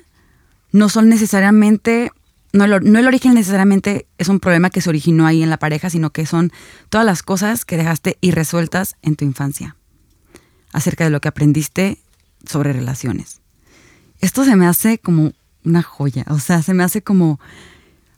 [0.72, 2.12] no son necesariamente,
[2.52, 6.10] no el, origen necesariamente es un problema que se originó ahí en la pareja, sino
[6.10, 6.52] que son
[6.90, 9.76] todas las cosas que dejaste irresueltas en tu infancia,
[10.72, 12.00] acerca de lo que aprendiste
[12.46, 13.42] sobre relaciones.
[14.20, 15.34] Esto se me hace como
[15.64, 17.40] una joya, o sea, se me hace como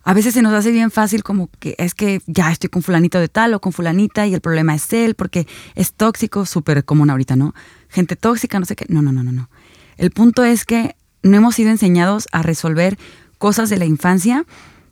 [0.03, 3.19] a veces se nos hace bien fácil como que es que ya estoy con fulanito
[3.19, 7.09] de tal o con fulanita y el problema es él porque es tóxico, súper común
[7.11, 7.53] ahorita, ¿no?
[7.87, 8.85] Gente tóxica, no sé qué.
[8.89, 9.49] No, no, no, no, no.
[9.97, 12.97] El punto es que no hemos sido enseñados a resolver
[13.41, 14.45] cosas de la infancia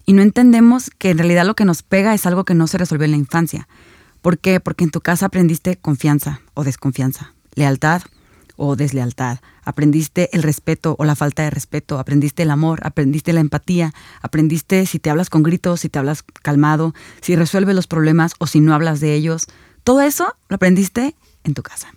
[0.08, 2.80] y no entendemos que en realidad lo que nos pega es algo que no se
[2.80, 3.68] resolvió en la infancia.
[4.24, 4.60] ¿Por qué?
[4.60, 8.02] Porque en tu casa aprendiste confianza o desconfianza, lealtad
[8.56, 9.38] o deslealtad.
[9.64, 14.88] Aprendiste el respeto o la falta de respeto, aprendiste el amor, aprendiste la empatía, aprendiste
[14.88, 18.62] si te hablas con gritos, si te hablas calmado, si resuelves los problemas o si
[18.62, 19.46] no hablas de ellos.
[19.84, 21.94] Todo eso lo aprendiste en tu casa.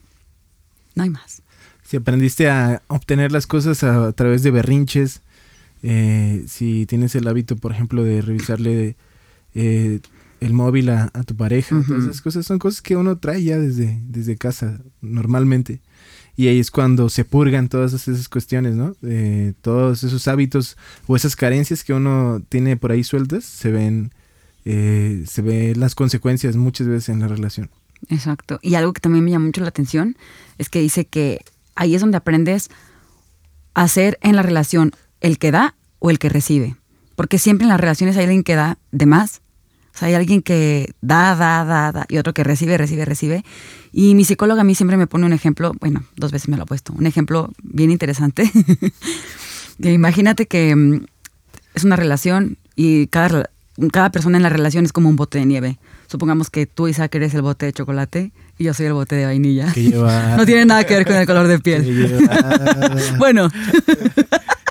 [0.94, 1.40] No hay más.
[1.82, 5.22] Si aprendiste a obtener las cosas a, través de berrinches,
[5.82, 8.96] eh, si tienes el hábito, por ejemplo, de revisarle
[9.54, 10.00] eh,
[10.40, 13.58] el móvil a, a tu pareja, todas esas cosas son cosas que uno trae ya
[13.58, 15.80] desde, desde casa, normalmente.
[16.34, 18.96] Y ahí es cuando se purgan todas esas cuestiones, ¿no?
[19.02, 24.12] Eh, todos esos hábitos o esas carencias que uno tiene por ahí sueltas, se ven,
[24.64, 27.70] eh, se ven las consecuencias muchas veces en la relación.
[28.08, 28.58] Exacto.
[28.62, 30.16] Y algo que también me llama mucho la atención
[30.58, 32.70] es que dice que ahí es donde aprendes
[33.74, 34.92] a ser en la relación
[35.22, 36.76] el que da o el que recibe.
[37.16, 39.40] Porque siempre en las relaciones hay alguien que da de más.
[39.94, 43.44] O sea, hay alguien que da, da, da, da y otro que recibe, recibe, recibe.
[43.92, 46.64] Y mi psicóloga a mí siempre me pone un ejemplo, bueno, dos veces me lo
[46.64, 48.50] ha puesto, un ejemplo bien interesante.
[49.78, 51.04] Imagínate que mm,
[51.74, 53.50] es una relación y cada,
[53.92, 55.78] cada persona en la relación es como un bote de nieve.
[56.06, 59.26] Supongamos que tú, Isaac, eres el bote de chocolate y yo soy el bote de
[59.26, 59.72] vainilla.
[60.37, 62.28] No tiene nada que ver con el color de piel.
[63.18, 63.48] Bueno,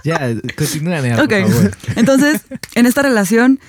[0.04, 0.20] Ya,
[0.58, 1.32] continúa, Nea, por ok.
[1.48, 1.78] favor.
[1.96, 2.42] Entonces,
[2.76, 3.60] en esta relación,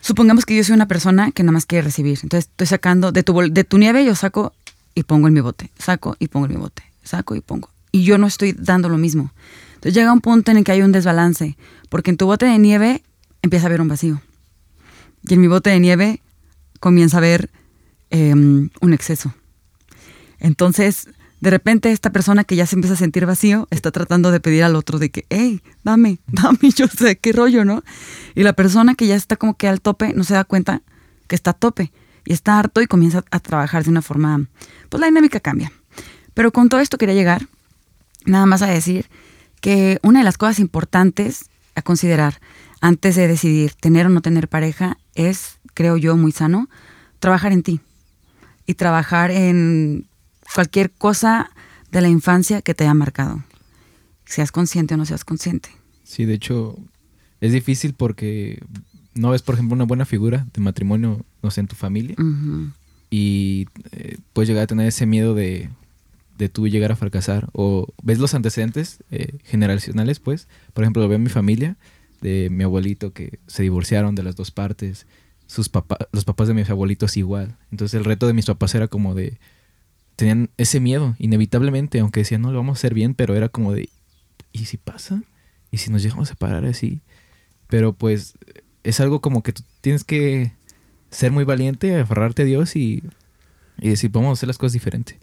[0.00, 2.18] supongamos que yo soy una persona que nada más quiere recibir.
[2.22, 4.52] Entonces, estoy sacando de tu, bol- de tu nieve, yo saco
[4.94, 5.70] y pongo en mi bote.
[5.78, 6.82] Saco y pongo en mi bote.
[7.04, 7.70] Saco y pongo.
[7.92, 9.32] Y yo no estoy dando lo mismo.
[9.74, 11.56] Entonces, llega un punto en el que hay un desbalance.
[11.88, 13.02] Porque en tu bote de nieve
[13.42, 14.20] empieza a haber un vacío.
[15.28, 16.20] Y en mi bote de nieve
[16.80, 17.50] comienza a haber
[18.10, 19.34] eh, un exceso.
[20.38, 21.08] Entonces,
[21.40, 24.64] de repente esta persona que ya se empieza a sentir vacío está tratando de pedir
[24.64, 27.82] al otro de que, hey, dame, dame, yo sé qué rollo, ¿no?
[28.34, 30.82] Y la persona que ya está como que al tope no se da cuenta
[31.26, 31.92] que está a tope
[32.24, 34.46] y está harto y comienza a trabajar de una forma,
[34.88, 35.72] pues la dinámica cambia.
[36.34, 37.46] Pero con todo esto quería llegar
[38.24, 39.08] nada más a decir
[39.60, 42.40] que una de las cosas importantes a considerar
[42.80, 46.68] antes de decidir tener o no tener pareja es, creo yo, muy sano,
[47.20, 47.80] trabajar en ti
[48.66, 50.06] y trabajar en
[50.56, 51.50] cualquier cosa
[51.92, 53.44] de la infancia que te haya marcado.
[54.24, 55.68] Seas consciente o no seas consciente.
[56.02, 56.78] Sí, de hecho,
[57.42, 58.62] es difícil porque
[59.14, 62.16] no ves, por ejemplo, una buena figura de matrimonio, no sé, en tu familia.
[63.10, 65.68] Y eh, puedes llegar a tener ese miedo de,
[66.38, 67.50] de tú llegar a fracasar.
[67.52, 70.48] O ves los antecedentes eh, generacionales, pues.
[70.72, 71.76] Por ejemplo, lo veo en mi familia,
[72.22, 75.06] de mi abuelito que se divorciaron de las dos partes.
[75.48, 77.58] Sus papás, los papás de mis abuelitos igual.
[77.70, 79.38] Entonces el reto de mis papás era como de...
[80.16, 83.72] Tenían ese miedo, inevitablemente, aunque decían, no, lo vamos a hacer bien, pero era como
[83.72, 83.90] de,
[84.52, 85.22] ¿y si pasa?
[85.70, 87.00] ¿Y si nos llegamos a separar así?
[87.68, 88.34] Pero pues
[88.82, 90.52] es algo como que tú tienes que
[91.10, 93.02] ser muy valiente, aferrarte a Dios y,
[93.78, 95.18] y decir, vamos a hacer las cosas diferente.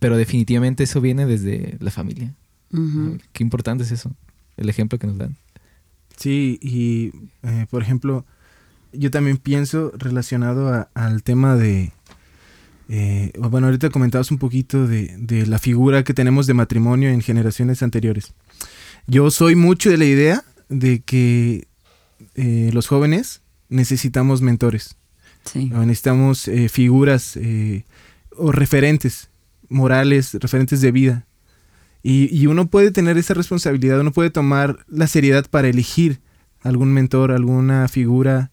[0.00, 2.34] Pero definitivamente eso viene desde la familia.
[3.32, 4.10] Qué importante es eso,
[4.56, 5.36] el ejemplo que nos dan.
[6.16, 8.24] Sí, y eh, por ejemplo,
[8.92, 11.92] yo también pienso relacionado a- al tema de...
[12.88, 17.20] eh, bueno, ahorita comentabas un poquito de, de la figura que tenemos de matrimonio en
[17.20, 18.34] generaciones anteriores.
[19.06, 21.66] Yo soy mucho de la idea de que
[22.34, 24.96] eh, los jóvenes necesitamos mentores.
[25.44, 25.70] Sí.
[25.74, 27.38] O necesitamos eh, figuras
[28.36, 29.28] o referentes
[29.68, 31.26] morales, referentes de vida.
[32.02, 36.20] Y, y uno puede tener esa responsabilidad, uno puede tomar la seriedad para elegir
[36.62, 38.50] algún mentor, alguna figura,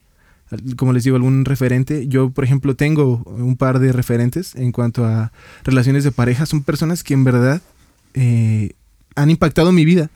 [0.77, 2.07] como les digo, algún referente.
[2.07, 5.31] Yo, por ejemplo, tengo un par de referentes en cuanto a
[5.63, 6.45] relaciones de pareja.
[6.45, 7.61] Son personas que en verdad
[8.13, 8.71] eh,
[9.15, 10.09] han impactado mi vida.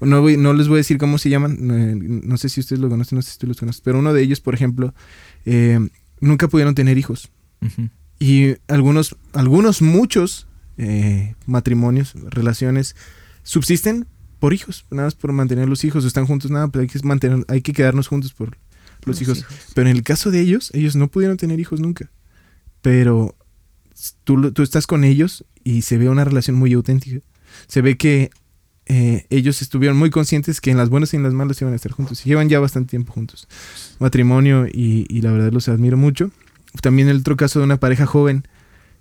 [0.00, 2.80] No, voy- no les voy a decir cómo se llaman, eh, no sé si ustedes
[2.80, 4.94] lo conocen, no sé si tú los conoces, pero uno de ellos, por ejemplo,
[5.46, 5.78] eh,
[6.20, 7.30] nunca pudieron tener hijos.
[8.18, 12.96] Y algunos, algunos, muchos eh, matrimonios, relaciones,
[13.44, 14.06] subsisten
[14.40, 17.44] por hijos, nada más por mantener los hijos, están juntos, nada, pero hay que mantener,
[17.48, 18.56] hay que quedarnos juntos por
[19.04, 19.44] los, hijos.
[19.74, 22.10] Pero en el caso de ellos, ellos no pudieron tener hijos nunca.
[22.80, 23.36] Pero
[24.24, 27.20] tú, tú estás con ellos y se ve una relación muy auténtica.
[27.68, 28.30] Se ve que
[28.86, 31.76] eh, ellos estuvieron muy conscientes que en las buenas y en las malas iban a
[31.76, 32.24] estar juntos.
[32.26, 33.46] Y llevan ya bastante tiempo juntos.
[33.98, 36.30] Matrimonio y, y la verdad los admiro mucho.
[36.80, 38.46] También el otro caso de una pareja joven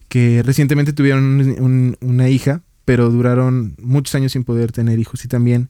[0.10, 5.24] que recientemente tuvieron un- un- una hija, pero duraron muchos años sin poder tener hijos.
[5.24, 5.70] Y también,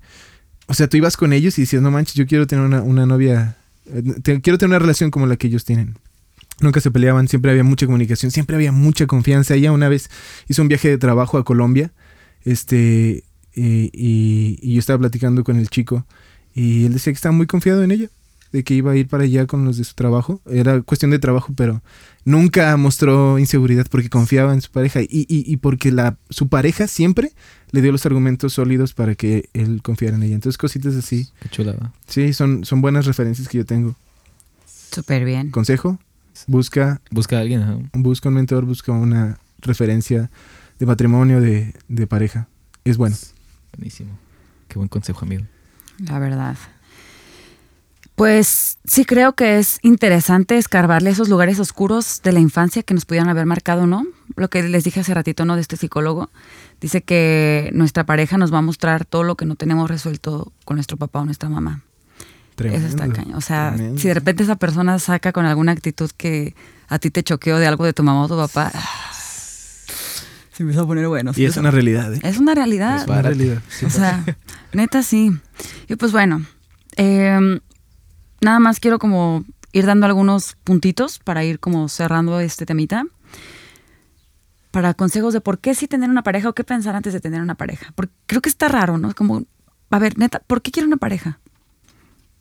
[0.67, 3.05] o sea, tú ibas con ellos y decías, no manches, yo quiero tener una, una
[3.05, 3.55] novia,
[4.23, 5.97] quiero tener una relación como la que ellos tienen.
[6.59, 9.55] Nunca se peleaban, siempre había mucha comunicación, siempre había mucha confianza.
[9.55, 10.09] Ella una vez
[10.47, 11.91] hizo un viaje de trabajo a Colombia,
[12.43, 13.23] este,
[13.53, 16.05] y, y- y yo estaba platicando con el chico
[16.53, 18.09] y él decía que estaba muy confiado en ella,
[18.51, 20.41] de que iba a ir para allá con los de su trabajo.
[20.49, 21.81] Era cuestión de trabajo, pero
[22.25, 26.87] nunca mostró inseguridad porque confiaba en su pareja y, y- y porque la, su pareja
[26.87, 27.31] siempre
[27.71, 30.35] le dio los argumentos sólidos para que él confiara en ella.
[30.35, 31.93] Entonces cositas así, Qué chulada.
[32.07, 33.95] sí, son, son buenas referencias que yo tengo.
[34.93, 35.51] Súper bien.
[35.51, 35.99] Consejo,
[36.47, 40.29] busca Busca a alguien, busca un mentor, busca una referencia
[40.79, 42.47] de matrimonio, de, de pareja.
[42.83, 43.15] Es bueno.
[43.77, 44.17] Buenísimo.
[44.67, 45.43] Qué buen consejo, amigo.
[45.99, 46.57] La verdad.
[48.15, 53.05] Pues sí creo que es interesante escarbarle esos lugares oscuros de la infancia que nos
[53.05, 54.05] pudieran haber marcado, ¿no?
[54.35, 55.55] Lo que les dije hace ratito, ¿no?
[55.55, 56.29] De este psicólogo.
[56.79, 60.75] Dice que nuestra pareja nos va a mostrar todo lo que no tenemos resuelto con
[60.75, 61.81] nuestro papá o nuestra mamá.
[62.57, 63.37] Eso está Tremendo, cañón.
[63.37, 63.99] O sea, tremendo.
[63.99, 66.53] si de repente esa persona saca con alguna actitud que
[66.89, 68.71] a ti te choqueó de algo de tu mamá o tu papá,
[70.51, 71.31] se va a poner bueno.
[71.35, 72.19] Y es una realidad, ¿eh?
[72.23, 73.01] Es una realidad.
[73.01, 73.61] Es una realidad.
[73.69, 73.85] sí.
[73.85, 74.23] O sea,
[74.73, 75.31] neta sí.
[75.87, 76.45] Y pues bueno,
[76.97, 77.59] eh,
[78.41, 83.05] nada más quiero como ir dando algunos puntitos para ir como cerrando este temita.
[84.71, 87.41] Para consejos de por qué sí tener una pareja o qué pensar antes de tener
[87.41, 87.91] una pareja.
[87.95, 89.13] Porque creo que está raro, ¿no?
[89.13, 89.43] Como,
[89.89, 91.39] a ver, neta, ¿por qué quiero una pareja?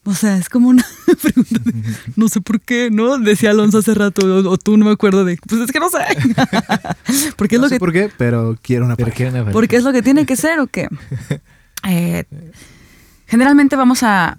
[0.04, 0.84] O sea, es como una
[1.22, 1.74] pregunta de,
[2.16, 3.18] no sé por qué, ¿no?
[3.18, 5.90] Decía Alonso hace rato, o, o tú no me acuerdo de, pues es que no
[5.90, 5.98] sé.
[7.36, 9.16] Porque es No lo sé que por qué, pero quiero una Pero pareja.
[9.24, 9.52] qué una pareja.
[9.52, 10.88] porque es lo que tiene que ser o qué.
[11.88, 12.24] Eh,
[13.26, 14.36] generalmente vamos a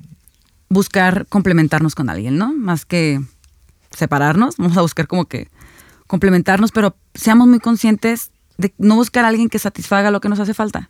[0.72, 2.54] buscar complementarnos con alguien, ¿no?
[2.54, 3.22] Más que
[3.92, 5.50] separarnos, vamos a buscar como que
[6.08, 10.40] complementarnos, pero seamos muy conscientes de no buscar a alguien que satisfaga lo que nos
[10.40, 10.90] hace falta.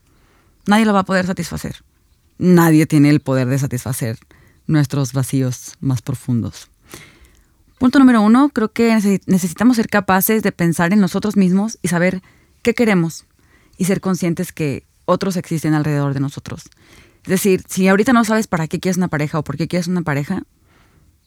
[0.68, 1.84] Nadie lo va a poder satisfacer.
[2.38, 4.20] Nadie tiene el poder de satisfacer
[4.68, 6.70] nuestros vacíos más profundos.
[7.80, 11.88] Punto número uno, creo que necesi- necesitamos ser capaces de pensar en nosotros mismos y
[11.88, 12.22] saber
[12.62, 13.26] qué queremos
[13.78, 16.70] y ser conscientes que otros existen alrededor de nosotros.
[17.24, 19.88] Es decir, si ahorita no sabes para qué quieres una pareja o por qué quieres
[19.88, 20.44] una pareja,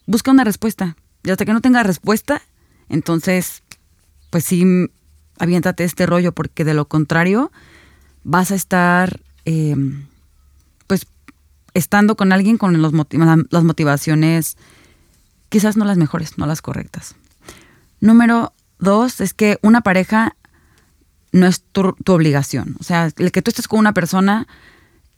[0.05, 0.95] busca una respuesta.
[1.23, 2.41] Y hasta que no tengas respuesta,
[2.89, 3.63] entonces,
[4.29, 4.65] pues sí,
[5.39, 7.51] aviéntate este rollo, porque de lo contrario,
[8.23, 9.75] vas a estar, eh,
[10.87, 11.07] pues,
[11.73, 14.57] estando con alguien con los las motivaciones
[15.55, 17.15] quizás no las mejores, no las correctas.
[18.01, 20.35] Número dos es que una pareja
[21.31, 22.75] no es tu, tu obligación.
[22.79, 24.47] O sea, el que tú estés con una persona,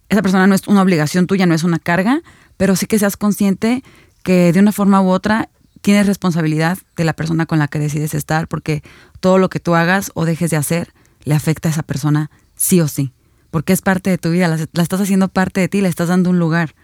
[0.09, 2.21] esa persona no es una obligación tuya, no es una carga,
[2.57, 3.83] pero sí que seas consciente
[4.23, 5.49] que de una forma u otra
[5.81, 8.83] tienes responsabilidad de la persona con la que decides estar, porque
[9.19, 10.93] todo lo que tú hagas o dejes de hacer
[11.23, 13.13] le afecta a esa persona sí o sí,
[13.51, 16.29] porque es parte de tu vida, la, estás haciendo parte de ti, le estás dando
[16.29, 16.75] un lugar.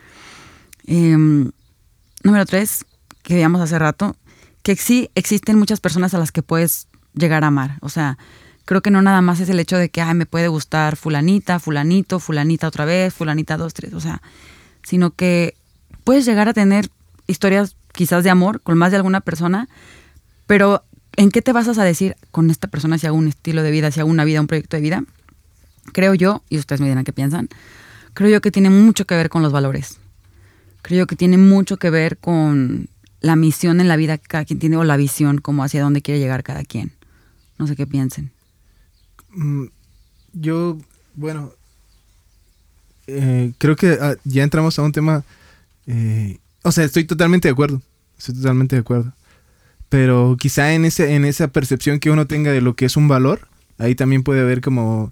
[0.85, 1.51] Em,
[2.23, 2.85] número tres,
[3.23, 4.15] que veíamos hace rato,
[4.63, 7.77] que sí existen muchas personas a las que puedes llegar a amar.
[7.81, 8.17] O sea,
[8.65, 11.59] creo que no nada más es el hecho de que, ay, me puede gustar fulanita,
[11.59, 14.21] fulanito, fulanita otra vez, fulanita dos, tres, o sea,
[14.83, 15.55] sino que
[16.03, 16.89] puedes llegar a tener
[17.27, 19.67] historias quizás de amor con más de alguna persona,
[20.47, 20.83] pero
[21.15, 23.91] ¿en qué te basas a decir con esta persona si hago un estilo de vida,
[23.91, 25.03] si hago una vida, un proyecto de vida?
[25.91, 27.49] Creo yo, y ustedes me dirán qué piensan,
[28.13, 29.99] creo yo que tiene mucho que ver con los valores.
[30.81, 32.87] Creo yo que tiene mucho que ver con
[33.21, 36.01] la misión en la vida que cada quien tiene o la visión como hacia dónde
[36.01, 36.91] quiere llegar cada quien.
[37.57, 38.31] No sé qué piensen.
[39.35, 39.65] Mm,
[40.33, 40.77] Yo,
[41.15, 41.51] bueno,
[43.07, 45.23] eh, creo que ah, ya entramos a un tema,
[45.87, 47.81] eh, o sea, estoy totalmente de acuerdo.
[48.17, 49.13] Estoy totalmente de acuerdo.
[49.89, 53.07] Pero quizá en, ese, en esa percepción que uno tenga de lo que es un
[53.07, 55.11] valor, ahí también puede haber como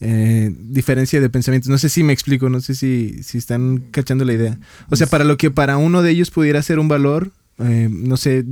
[0.00, 1.68] eh, diferencia de pensamientos.
[1.68, 4.58] No sé si me explico, no sé si, si están cachando la idea.
[4.90, 8.44] O sea, para lo que para uno de ellos pudiera ser un valor, no sé,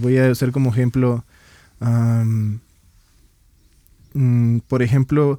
[0.00, 1.24] voy a hacer como ejemplo,
[4.14, 5.38] mm, por ejemplo,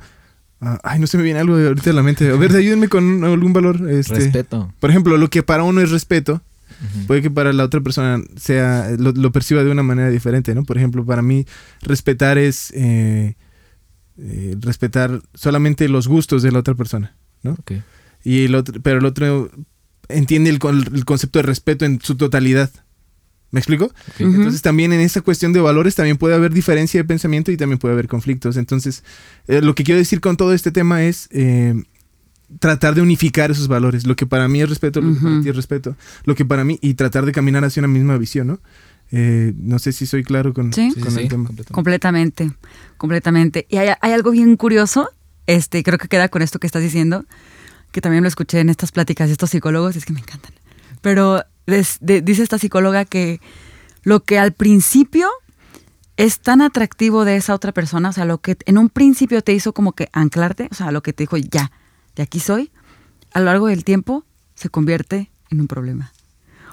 [0.62, 2.30] ah, ay, no se me viene algo de ahorita a la mente.
[2.30, 3.90] A ver, ayúdenme con algún valor.
[3.90, 4.74] Este, Respeto.
[4.80, 6.42] Por ejemplo, lo que para uno es respeto,
[7.08, 10.64] puede que para la otra persona sea lo, lo perciba de una manera diferente, ¿no?
[10.64, 11.46] Por ejemplo, para mí
[11.82, 13.36] respetar es eh,
[14.18, 17.58] eh, respetar solamente los gustos de la otra persona, ¿no?
[18.24, 19.52] Y el otro, pero el otro
[20.08, 22.70] entiende el concepto de respeto en su totalidad.
[23.56, 23.90] ¿Me explico?
[24.20, 27.80] Entonces también en esa cuestión de valores también puede haber diferencia de pensamiento y también
[27.80, 28.58] puede haber conflictos.
[28.58, 29.02] Entonces,
[29.48, 31.82] eh, lo que quiero decir con todo este tema es eh,
[32.60, 34.06] tratar de unificar esos valores.
[34.06, 35.96] Lo que para mí es respeto, lo que para ti es respeto.
[36.26, 38.60] Lo que para mí, y tratar de caminar hacia una misma visión, ¿no?
[39.14, 40.92] Eh, no sé si soy claro con, Sí.
[41.00, 41.46] Con sí, el sí, tema.
[41.46, 41.74] completamente.
[41.74, 42.52] Completamente,
[42.98, 43.68] completamente.
[43.70, 45.12] Y hay, hay algo bien curioso,
[45.48, 47.24] este, creo que queda con esto que estás diciendo,
[47.94, 50.52] que también lo escuché en estas pláticas de estos psicólogos, es que me encantan.
[51.00, 53.40] Pero des- de- dice esta psicóloga que
[54.04, 55.30] lo que al principio
[56.18, 59.54] es tan atractivo de esa otra persona, o sea, lo que en un principio te
[59.54, 61.72] hizo como que anclarte, o sea, lo que te dijo, ya,
[62.16, 62.72] de aquí soy,
[63.34, 64.24] a lo largo del tiempo
[64.56, 66.14] se convierte en un problema.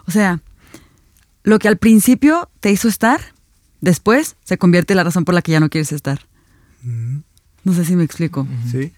[0.07, 0.41] O sea,
[1.43, 3.21] lo que al principio te hizo estar,
[3.81, 6.21] después se convierte en la razón por la que ya no quieres estar.
[6.83, 7.19] Mm,
[7.65, 8.47] No sé si me explico.
[8.71, 8.93] Sí.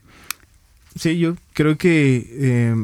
[0.99, 2.27] Sí, yo creo que...
[2.33, 2.75] eh,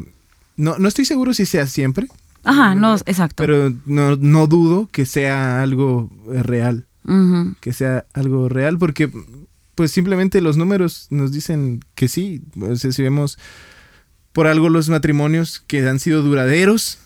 [0.57, 2.09] no, no estoy seguro si sea siempre,
[2.45, 3.37] Ajá, no, exacto.
[3.37, 6.87] pero no, no dudo que sea algo eh, real.
[7.61, 9.11] Que sea algo real, porque
[9.75, 12.41] pues simplemente los números nos dicen que sí.
[12.61, 13.37] O sea, si vemos
[14.33, 16.99] por algo los matrimonios que han sido duraderos,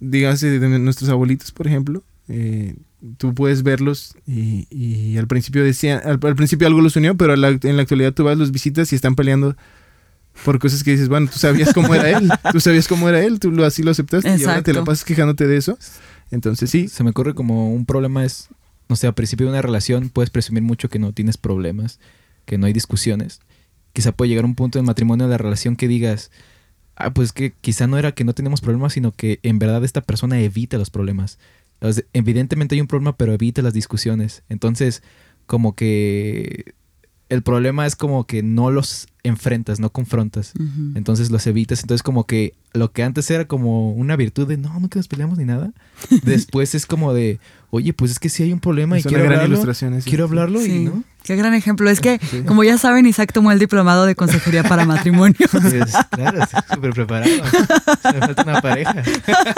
[0.00, 2.76] dígase de nuestros abuelitos, por ejemplo, eh,
[3.16, 7.34] tú puedes verlos y, y al principio decían, al, al principio algo los unió, pero
[7.36, 9.56] la- en la actualidad tú vas, los visitas y están peleando
[10.44, 13.40] por cosas que dices, bueno, tú sabías cómo era él, tú sabías cómo era él,
[13.40, 15.78] tú lo, así lo aceptaste y ahora te la pasas quejándote de eso.
[16.30, 18.48] Entonces sí, Se me ocurre como un problema es,
[18.88, 22.00] no sé, al principio de una relación puedes presumir mucho que no tienes problemas,
[22.44, 23.40] que no hay discusiones.
[23.92, 26.30] Quizá puede llegar un punto en matrimonio de la relación que digas,
[26.96, 30.02] ah, pues que quizá no era que no tenemos problemas, sino que en verdad esta
[30.02, 31.38] persona evita los problemas.
[31.80, 34.42] Sea, evidentemente hay un problema, pero evita las discusiones.
[34.48, 35.02] Entonces,
[35.46, 36.74] como que
[37.28, 40.54] el problema es como que no los enfrentas, no confrontas.
[40.94, 41.82] Entonces los evitas.
[41.82, 45.38] Entonces, como que lo que antes era como una virtud de no, nunca nos peleamos
[45.38, 45.72] ni nada.
[46.22, 47.38] Después es como de,
[47.70, 49.56] oye, pues es que sí hay un problema y es quiero gran hablarlo.
[50.04, 51.04] Quiero hablarlo y no.
[51.22, 51.88] Qué gran ejemplo.
[51.90, 52.42] Es que, Sí.
[52.46, 55.36] como ya saben, Isaac tomó el diplomado de consejería para matrimonio.
[55.50, 55.74] Pues,
[56.10, 57.30] claro, estoy súper preparado.
[58.04, 58.94] Me falta una pareja.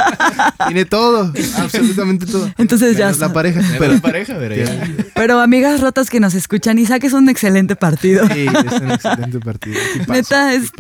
[0.67, 2.51] Tiene todo, absolutamente todo.
[2.59, 3.61] Entonces ya la pareja.
[3.79, 4.89] Pero, pareja, pero ya.
[5.15, 8.27] Pero amigas rotas que nos escuchan, Isaac es un excelente partido.
[8.29, 9.77] sí, es un excelente partido.
[9.93, 10.71] Tipazo, Neta, es-.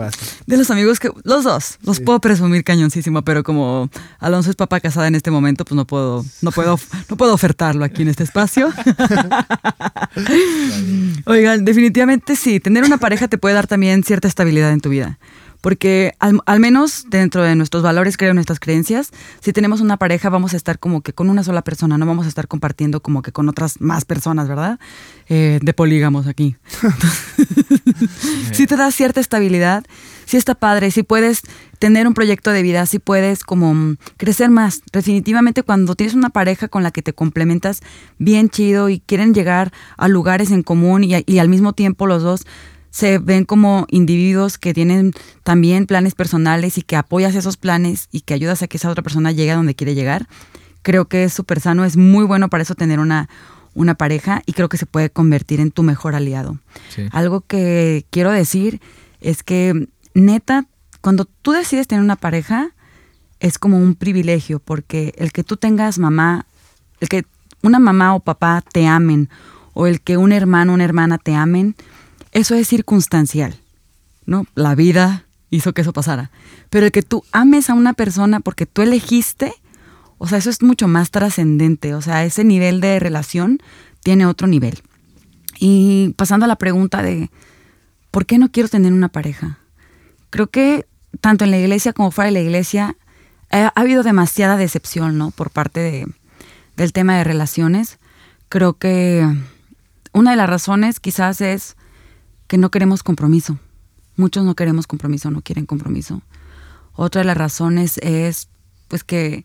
[0.46, 2.02] De los amigos que, los dos, los Sí.
[2.04, 6.24] puedo presumir cañoncísimo, pero como Alonso es papá casada en este momento, pues no puedo,
[6.42, 8.70] no puedo, no puedo ofertarlo aquí en este espacio.
[11.26, 15.18] Oigan, definitivamente sí, tener una pareja te puede dar también cierta estabilidad en tu vida.
[15.60, 20.30] Porque al, al menos dentro de nuestros valores, creo, nuestras creencias, si tenemos una pareja
[20.30, 23.20] vamos a estar como que con una sola persona, no vamos a estar compartiendo como
[23.20, 24.80] que con otras más personas, ¿verdad?
[25.28, 26.56] Eh, de polígamos aquí.
[28.52, 29.84] sí te da cierta estabilidad,
[30.30, 31.42] sí está padre, sí puedes
[31.80, 34.80] tener un proyecto de vida, sí puedes como mm, crecer más.
[34.92, 37.80] Definitivamente cuando tienes una pareja con la que te complementas
[38.18, 42.22] bien chido y quieren llegar a lugares en común y, y al mismo tiempo los
[42.22, 42.46] dos
[42.90, 48.20] se ven como individuos que tienen también planes personales y que apoyas esos planes y
[48.20, 50.28] que ayudas a que esa otra persona llegue a donde quiere llegar.
[50.82, 53.28] Creo que es súper sano, es muy bueno para eso tener una,
[53.74, 56.58] una pareja y creo que se puede convertir en tu mejor aliado.
[56.94, 57.06] Sí.
[57.10, 58.80] Algo que quiero decir
[59.20, 60.66] es que, neta,
[61.00, 62.70] cuando tú decides tener una pareja,
[63.40, 66.46] es como un privilegio, porque el que tú tengas mamá,
[67.00, 67.24] el que
[67.62, 69.28] una mamá o papá te amen,
[69.72, 71.74] o el que un hermano o una hermana te amen,
[72.32, 73.58] eso es circunstancial,
[74.26, 74.46] ¿no?
[74.54, 76.30] La vida hizo que eso pasara.
[76.68, 79.54] Pero el que tú ames a una persona porque tú elegiste,
[80.18, 83.58] o sea, eso es mucho más trascendente, o sea, ese nivel de relación
[84.02, 84.82] tiene otro nivel.
[85.58, 87.30] Y pasando a la pregunta de,
[88.10, 89.59] ¿por qué no quiero tener una pareja?
[90.30, 90.86] Creo que
[91.20, 92.96] tanto en la iglesia como fuera de la iglesia
[93.50, 95.30] eh, ha habido demasiada decepción, ¿no?
[95.32, 96.06] Por parte de,
[96.76, 97.98] del tema de relaciones.
[98.48, 99.26] Creo que
[100.12, 101.76] una de las razones quizás es
[102.46, 103.58] que no queremos compromiso.
[104.16, 106.22] Muchos no queremos compromiso, no quieren compromiso.
[106.94, 108.48] Otra de las razones es,
[108.88, 109.44] pues que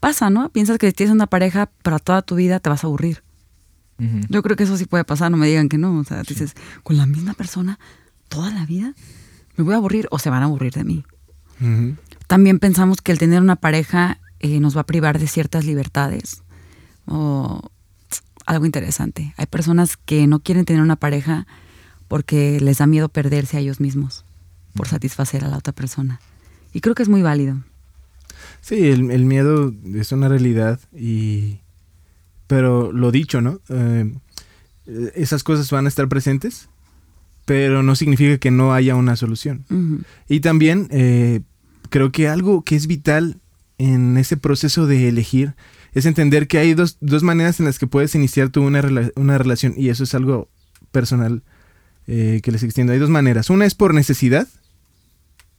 [0.00, 0.48] pasa, ¿no?
[0.50, 3.22] Piensas que si tienes una pareja para toda tu vida te vas a aburrir.
[3.98, 4.20] Ujú.
[4.28, 5.98] Yo creo que eso sí puede pasar, no me digan que no.
[5.98, 7.78] O sea, dices, con la misma persona
[8.28, 8.94] toda la vida,
[9.56, 11.04] me voy a aburrir o se van a aburrir de mí.
[12.26, 16.42] También pensamos que el tener una pareja eh, nos va a privar de ciertas libertades.
[17.06, 17.70] O
[18.46, 19.34] algo interesante.
[19.36, 21.46] Hay personas que no quieren tener una pareja
[22.08, 24.24] porque les da miedo perderse a ellos mismos
[24.74, 26.20] por satisfacer a la otra persona.
[26.72, 27.62] Y creo que es muy válido.
[28.60, 31.60] Sí, el, el miedo es una realidad y...
[32.46, 33.60] Pero lo dicho, ¿no?
[33.68, 34.14] Eh,
[35.16, 36.68] esas cosas van a estar presentes,
[37.46, 39.64] pero no significa que no haya una solución.
[40.28, 41.40] Y también eh,
[41.88, 43.38] creo que algo que es vital
[43.78, 45.54] en ese proceso de elegir
[45.94, 49.12] es entender que hay dos, dos maneras en las que puedes iniciar tú una, rela-
[49.16, 50.48] una relación y eso es algo
[50.92, 51.42] personal
[52.06, 52.92] eh, que les extiendo.
[52.92, 53.48] Hay dos maneras.
[53.48, 54.46] Una es por necesidad.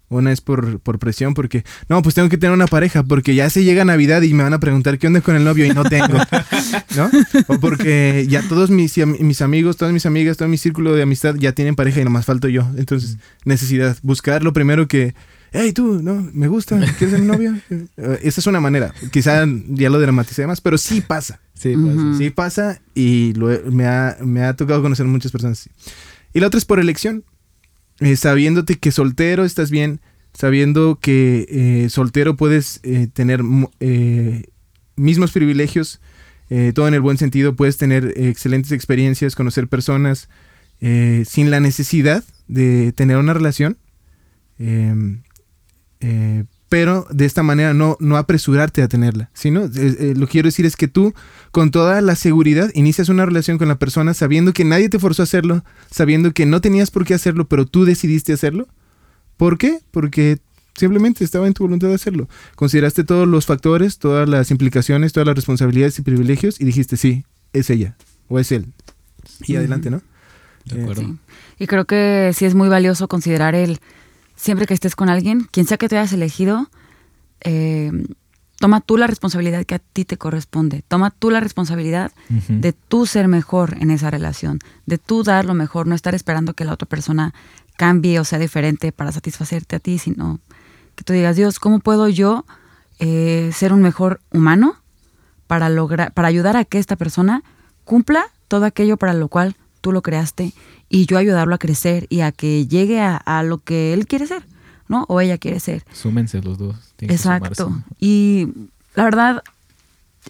[0.10, 3.50] Una es por, por presión, porque no, pues tengo que tener una pareja, porque ya
[3.50, 5.84] se llega Navidad y me van a preguntar qué onda con el novio y no
[5.84, 6.18] tengo,
[6.96, 7.10] ¿no?
[7.48, 11.36] O porque ya todos mis, mis amigos, todas mis amigas, todo mi círculo de amistad
[11.36, 12.66] ya tienen pareja y nomás falto yo.
[12.78, 15.14] Entonces, necesidad, buscar lo primero que,
[15.52, 17.56] hey, tú, no, me gusta, ¿quieres ser mi novio?
[18.22, 21.42] Esa es una manera, quizá ya lo dramaticé más, pero sí pasa.
[21.54, 22.18] Sí, pasa.
[22.18, 25.70] Sí pasa y lo me, ha, me ha tocado conocer muchas personas así.
[26.34, 27.24] Y la otra es por elección.
[28.00, 30.00] Eh, sabiéndote que soltero estás bien,
[30.38, 33.42] sabiendo que eh, soltero puedes eh, tener
[33.80, 34.44] eh,
[34.96, 36.00] mismos privilegios,
[36.76, 40.30] todo en el buen sentido, puedes tener excelentes experiencias, conocer personas,
[40.80, 43.78] sin la necesidad de tener una relación.
[46.70, 49.30] Pero de esta manera no, no apresurarte a tenerla.
[49.34, 51.14] Sino, Eh, eh, lo que quiero decir es que tú,
[51.52, 55.22] con toda la seguridad, inicias una relación con la persona sabiendo que nadie te forzó
[55.22, 58.68] a hacerlo, sabiendo que no tenías por qué hacerlo, pero tú decidiste hacerlo.
[59.38, 59.80] ¿Por qué?
[59.92, 60.40] Porque
[60.76, 62.28] simplemente estaba en tu voluntad de hacerlo.
[62.56, 67.24] Consideraste todos los factores, todas las implicaciones, todas las responsabilidades y privilegios y dijiste, sí,
[67.54, 67.96] es ella
[68.28, 68.66] o es él.
[69.48, 70.02] Y adelante, ¿no?
[70.66, 71.02] De Eh, acuerdo.
[71.04, 71.16] Sí.
[71.60, 73.80] Y creo que sí es muy valioso considerar el,
[74.38, 76.70] siempre que estés con alguien, quien sea que te hayas elegido,
[77.42, 77.92] eh,
[78.60, 80.84] toma tú la responsabilidad que a ti te corresponde.
[80.88, 85.54] Toma tú la responsabilidad de tú ser mejor en esa relación, de tú dar lo
[85.54, 87.34] mejor, no estar esperando que la otra persona
[87.76, 90.40] cambie o sea diferente para satisfacerte a ti, sino
[90.96, 92.46] que tú digas, Dios, ¿cómo puedo yo
[93.00, 94.78] eh, ser un mejor humano
[95.46, 97.44] para lograr, para ayudar a que esta persona
[97.84, 100.54] cumpla todo aquello para lo cual tú lo creaste
[100.90, 104.28] y yo ayudarlo a crecer y a que llegue a, a lo que él quiere
[104.28, 104.44] ser,
[104.88, 105.06] ¿no?
[105.08, 105.84] O ella quiere ser.
[105.92, 106.76] Súmense los dos.
[107.00, 107.82] Exacto.
[108.00, 108.48] Y
[108.96, 109.44] la verdad,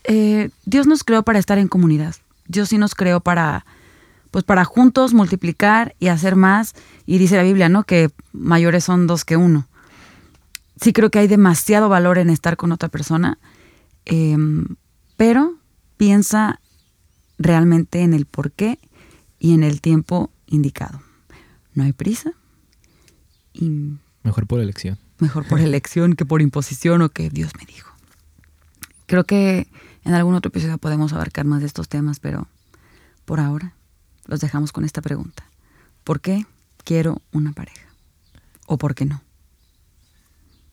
[0.03, 2.15] eh, Dios nos creó para estar en comunidad.
[2.47, 3.65] Dios sí nos creó para,
[4.31, 6.75] pues para juntos multiplicar y hacer más.
[7.05, 7.83] Y dice la Biblia, ¿no?
[7.83, 9.67] Que mayores son dos que uno.
[10.79, 13.39] Sí creo que hay demasiado valor en estar con otra persona,
[14.05, 14.75] em,
[15.15, 15.55] pero
[15.97, 16.59] piensa
[17.39, 18.79] realmente en el por qué
[19.39, 21.01] y en el tiempo indicado.
[21.73, 22.31] No hay prisa
[23.53, 24.97] y Mejor por elección.
[25.19, 27.93] mejor por elección que por imposición o que Dios me dijo.
[29.05, 29.67] Creo que
[30.03, 32.47] en algún otro episodio podemos abarcar más de estos temas, pero
[33.25, 33.73] por ahora
[34.25, 35.43] los dejamos con esta pregunta.
[36.03, 36.45] ¿Por qué
[36.83, 37.87] quiero una pareja?
[38.65, 39.21] ¿O por qué no?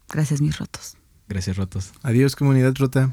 [0.09, 0.97] Gracias, mis rotos.
[1.29, 1.93] Gracias, Rotos.
[2.03, 3.11] Adiós, comunidad rota.